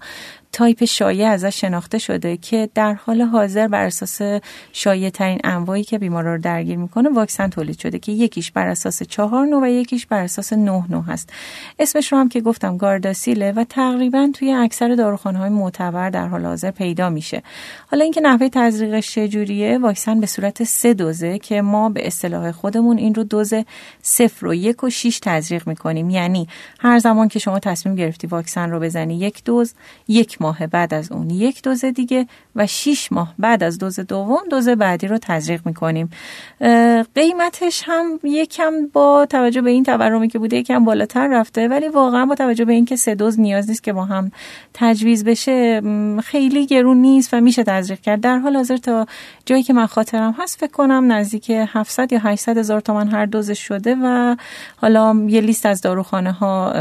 تایپ 0.53 0.85
شایع 0.85 1.27
ازش 1.27 1.61
شناخته 1.61 1.97
شده 1.97 2.37
که 2.37 2.69
در 2.75 2.93
حال 2.93 3.21
حاضر 3.21 3.67
بر 3.67 3.85
اساس 3.85 4.41
شایع 4.73 5.09
ترین 5.09 5.39
انواعی 5.43 5.83
که 5.83 5.99
بیمارا 5.99 6.35
رو 6.35 6.41
درگیر 6.41 6.77
می‌کنه 6.77 7.09
واکسن 7.09 7.49
تولید 7.49 7.79
شده 7.79 7.99
که 7.99 8.11
یکیش 8.11 8.51
بر 8.51 8.67
اساس 8.67 9.03
چهار 9.03 9.45
نو 9.45 9.63
و 9.63 9.67
یکیش 9.67 10.05
بر 10.05 10.23
اساس 10.23 10.53
نه 10.53 10.83
نو 10.89 11.01
هست. 11.01 11.29
اسمش 11.79 12.11
رو 12.11 12.17
هم 12.17 12.29
که 12.29 12.41
گفتم 12.41 12.77
گارداسیله 12.77 13.51
و 13.51 13.63
تقریبا 13.63 14.29
توی 14.33 14.51
اکثر 14.51 14.95
داروخانه 14.95 15.39
های 15.39 15.49
معتبر 15.49 16.09
در 16.09 16.27
حال 16.27 16.45
حاضر 16.45 16.71
پیدا 16.71 17.09
میشه. 17.09 17.43
حالا 17.87 18.03
اینکه 18.03 18.21
نحوه 18.21 18.49
تزریقش 18.49 19.11
چجوریه 19.11 19.77
واکسن 19.77 20.19
به 20.19 20.27
صورت 20.27 20.63
سه 20.63 20.93
دوزه 20.93 21.39
که 21.39 21.61
ما 21.61 21.89
به 21.89 22.07
اصطلاح 22.07 22.51
خودمون 22.51 22.97
این 22.97 23.15
رو 23.15 23.23
دوز 23.23 23.53
صفر 24.01 24.47
و 24.47 24.53
یک 24.53 24.83
و 24.83 24.89
شیش 24.89 25.19
تزریق 25.19 25.67
می‌کنیم. 25.67 26.09
یعنی 26.09 26.47
هر 26.79 26.99
زمان 26.99 27.27
که 27.27 27.39
شما 27.39 27.59
تصمیم 27.59 27.95
گرفتی 27.95 28.27
واکسن 28.27 28.69
رو 28.69 28.79
بزنی 28.79 29.19
یک 29.19 29.43
دوز 29.43 29.73
یک 30.07 30.41
ماه 30.43 30.67
بعد 30.67 30.93
از 30.93 31.11
اون 31.11 31.29
یک 31.29 31.63
دوز 31.63 31.85
دیگه 31.85 32.27
و 32.55 32.67
6 32.67 33.11
ماه 33.11 33.33
بعد 33.39 33.63
از 33.63 33.77
دوز 33.77 33.99
دوم 33.99 34.41
دوز 34.51 34.69
بعدی 34.69 35.07
رو 35.07 35.17
تزریق 35.17 35.61
می‌کنیم. 35.65 36.09
قیمتش 37.15 37.83
هم 37.85 38.19
یکم 38.23 38.71
با 38.93 39.25
توجه 39.29 39.61
به 39.61 39.69
این 39.69 39.83
تورمی 39.83 40.27
که 40.27 40.39
بوده 40.39 40.57
یکم 40.57 40.85
بالاتر 40.85 41.27
رفته 41.27 41.67
ولی 41.67 41.87
واقعا 41.87 42.25
با 42.25 42.35
توجه 42.35 42.65
به 42.65 42.73
اینکه 42.73 42.95
سه 42.95 43.15
دوز 43.15 43.39
نیاز 43.39 43.69
نیست 43.69 43.83
که 43.83 43.93
با 43.93 44.05
هم 44.05 44.31
تجویز 44.73 45.23
بشه 45.23 45.81
خیلی 46.23 46.65
گرون 46.65 46.97
نیست 46.97 47.33
و 47.33 47.41
میشه 47.41 47.63
تزریق 47.63 47.99
کرد. 47.99 48.21
در 48.21 48.37
حال 48.37 48.55
حاضر 48.55 48.77
تا 48.77 49.05
جایی 49.45 49.63
که 49.63 49.73
من 49.73 49.85
خاطرم 49.85 50.35
هست 50.39 50.59
فکر 50.59 50.71
کنم 50.71 51.11
نزدیک 51.11 51.51
700 51.51 52.13
یا 52.13 52.19
800 52.19 52.57
هزار 52.57 52.81
تومن 52.81 53.07
هر 53.07 53.25
دوزش 53.25 53.59
شده 53.59 53.95
و 54.03 54.35
حالا 54.75 55.25
یه 55.27 55.41
لیست 55.41 55.65
از 55.65 55.81
داروخانه 55.81 56.31
ها 56.31 56.71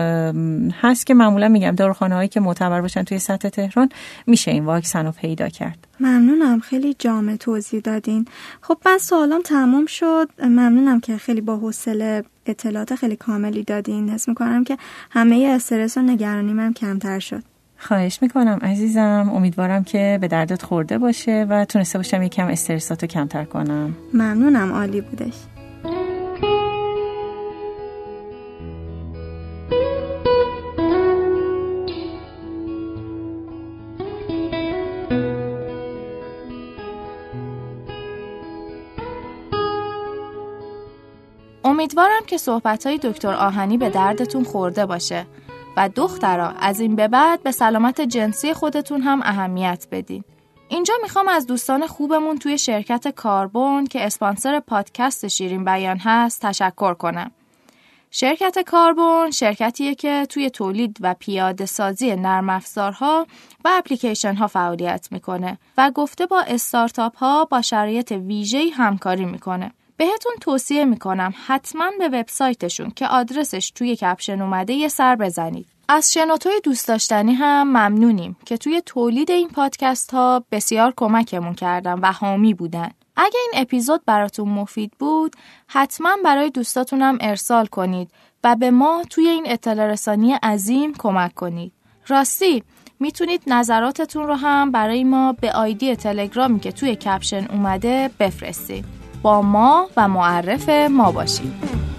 هست 0.82 1.06
که 1.06 1.14
معمولا 1.14 1.48
میگم 1.48 1.70
داروخانه 1.70 2.14
هایی 2.14 2.28
که 2.28 2.40
معتبر 2.40 2.80
باشن 2.80 3.02
توی 3.02 3.18
سطح 3.18 3.48
تهران 3.52 3.88
میشه 4.26 4.50
این 4.50 4.64
واکسن 4.64 5.06
رو 5.06 5.12
پیدا 5.12 5.48
کرد. 5.48 5.86
ممنونم. 6.00 6.60
خیلی 6.60 6.94
جامع 6.98 7.36
توضیح 7.36 7.80
دادین. 7.80 8.26
خب 8.60 8.78
من 8.86 8.98
سوالام 8.98 9.42
تمام 9.42 9.86
شد. 9.86 10.28
ممنونم 10.42 11.00
که 11.00 11.16
خیلی 11.16 11.40
با 11.40 11.56
حوصله 11.56 12.24
اطلاعات 12.46 12.94
خیلی 12.94 13.16
کاملی 13.16 13.62
دادین. 13.62 14.10
حس 14.10 14.28
می‌کنم 14.28 14.64
که 14.64 14.78
همه 15.10 15.52
استرس 15.54 15.96
و 15.96 16.02
نگرانی 16.02 16.52
من 16.52 16.72
کمتر 16.72 17.18
شد. 17.18 17.42
خواهش 17.78 18.18
می‌کنم 18.22 18.58
عزیزم. 18.62 19.30
امیدوارم 19.34 19.84
که 19.84 20.18
به 20.20 20.28
دردت 20.28 20.62
خورده 20.62 20.98
باشه 20.98 21.46
و 21.50 21.64
تونسته 21.64 21.98
باشم 21.98 22.22
یکم 22.22 22.46
استرساتو 22.46 23.06
کمتر 23.06 23.44
کنم. 23.44 23.96
ممنونم. 24.14 24.72
عالی 24.72 25.00
بودش. 25.00 25.34
امیدوارم 41.82 42.24
که 42.26 42.36
صحبت 42.36 42.86
های 42.86 42.98
دکتر 42.98 43.34
آهنی 43.34 43.78
به 43.78 43.90
دردتون 43.90 44.44
خورده 44.44 44.86
باشه 44.86 45.26
و 45.76 45.88
دخترا 45.88 46.48
از 46.48 46.80
این 46.80 46.96
به 46.96 47.08
بعد 47.08 47.42
به 47.42 47.52
سلامت 47.52 48.00
جنسی 48.00 48.52
خودتون 48.52 49.00
هم 49.00 49.20
اهمیت 49.22 49.86
بدین. 49.90 50.24
اینجا 50.68 50.94
می‌خوام 51.02 51.28
از 51.28 51.46
دوستان 51.46 51.86
خوبمون 51.86 52.38
توی 52.38 52.58
شرکت 52.58 53.08
کاربون 53.08 53.86
که 53.86 54.06
اسپانسر 54.06 54.60
پادکست 54.60 55.28
شیرین 55.28 55.64
بیان 55.64 55.98
هست 55.98 56.42
تشکر 56.42 56.94
کنم. 56.94 57.30
شرکت 58.10 58.58
کاربون 58.58 59.30
شرکتیه 59.30 59.94
که 59.94 60.26
توی 60.28 60.50
تولید 60.50 60.96
و 61.00 61.14
پیاده 61.14 61.66
سازی 61.66 62.16
نرم 62.16 62.50
افزارها 62.50 63.26
و 63.64 63.70
اپلیکیشن 63.72 64.34
ها 64.34 64.46
فعالیت 64.46 65.08
می‌کنه 65.10 65.58
و 65.78 65.90
گفته 65.90 66.26
با 66.26 66.40
استارتاپ 66.40 67.16
ها 67.16 67.44
با 67.44 67.62
شرایط 67.62 68.12
ویژه‌ای 68.12 68.70
همکاری 68.70 69.24
می‌کنه. 69.24 69.72
بهتون 70.02 70.32
توصیه 70.40 70.84
می‌کنم 70.84 71.34
حتما 71.46 71.90
به 71.98 72.08
وبسایتشون 72.08 72.90
که 72.90 73.06
آدرسش 73.06 73.70
توی 73.70 73.96
کپشن 73.96 74.42
اومده 74.42 74.72
یه 74.72 74.88
سر 74.88 75.16
بزنید. 75.16 75.66
از 75.88 76.12
شنوتوی 76.12 76.60
دوست 76.64 76.88
داشتنی 76.88 77.32
هم 77.34 77.68
ممنونیم 77.68 78.36
که 78.46 78.56
توی 78.56 78.82
تولید 78.86 79.30
این 79.30 79.48
پادکست 79.48 80.10
ها 80.10 80.44
بسیار 80.52 80.94
کمکمون 80.96 81.54
کردن 81.54 81.98
و 81.98 82.12
حامی 82.12 82.54
بودن. 82.54 82.90
اگه 83.16 83.38
این 83.40 83.62
اپیزود 83.62 84.00
براتون 84.06 84.48
مفید 84.48 84.92
بود 84.98 85.36
حتما 85.66 86.16
برای 86.24 86.50
دوستاتونم 86.50 87.18
ارسال 87.20 87.66
کنید 87.66 88.10
و 88.44 88.56
به 88.56 88.70
ما 88.70 89.02
توی 89.10 89.28
این 89.28 89.44
اطلاع 89.46 89.86
رسانی 89.86 90.32
عظیم 90.32 90.94
کمک 90.98 91.34
کنید. 91.34 91.72
راستی 92.08 92.62
می‌تونید 93.00 93.42
نظراتتون 93.46 94.26
رو 94.26 94.34
هم 94.34 94.70
برای 94.70 95.04
ما 95.04 95.32
به 95.32 95.52
آیدی 95.52 95.96
تلگرامی 95.96 96.60
که 96.60 96.72
توی 96.72 96.96
کپشن 96.96 97.46
اومده 97.50 98.10
بفرستید. 98.20 99.01
با 99.22 99.42
ما 99.42 99.88
و 99.96 100.08
معرف 100.08 100.68
ما 100.68 101.12
باشید. 101.12 101.91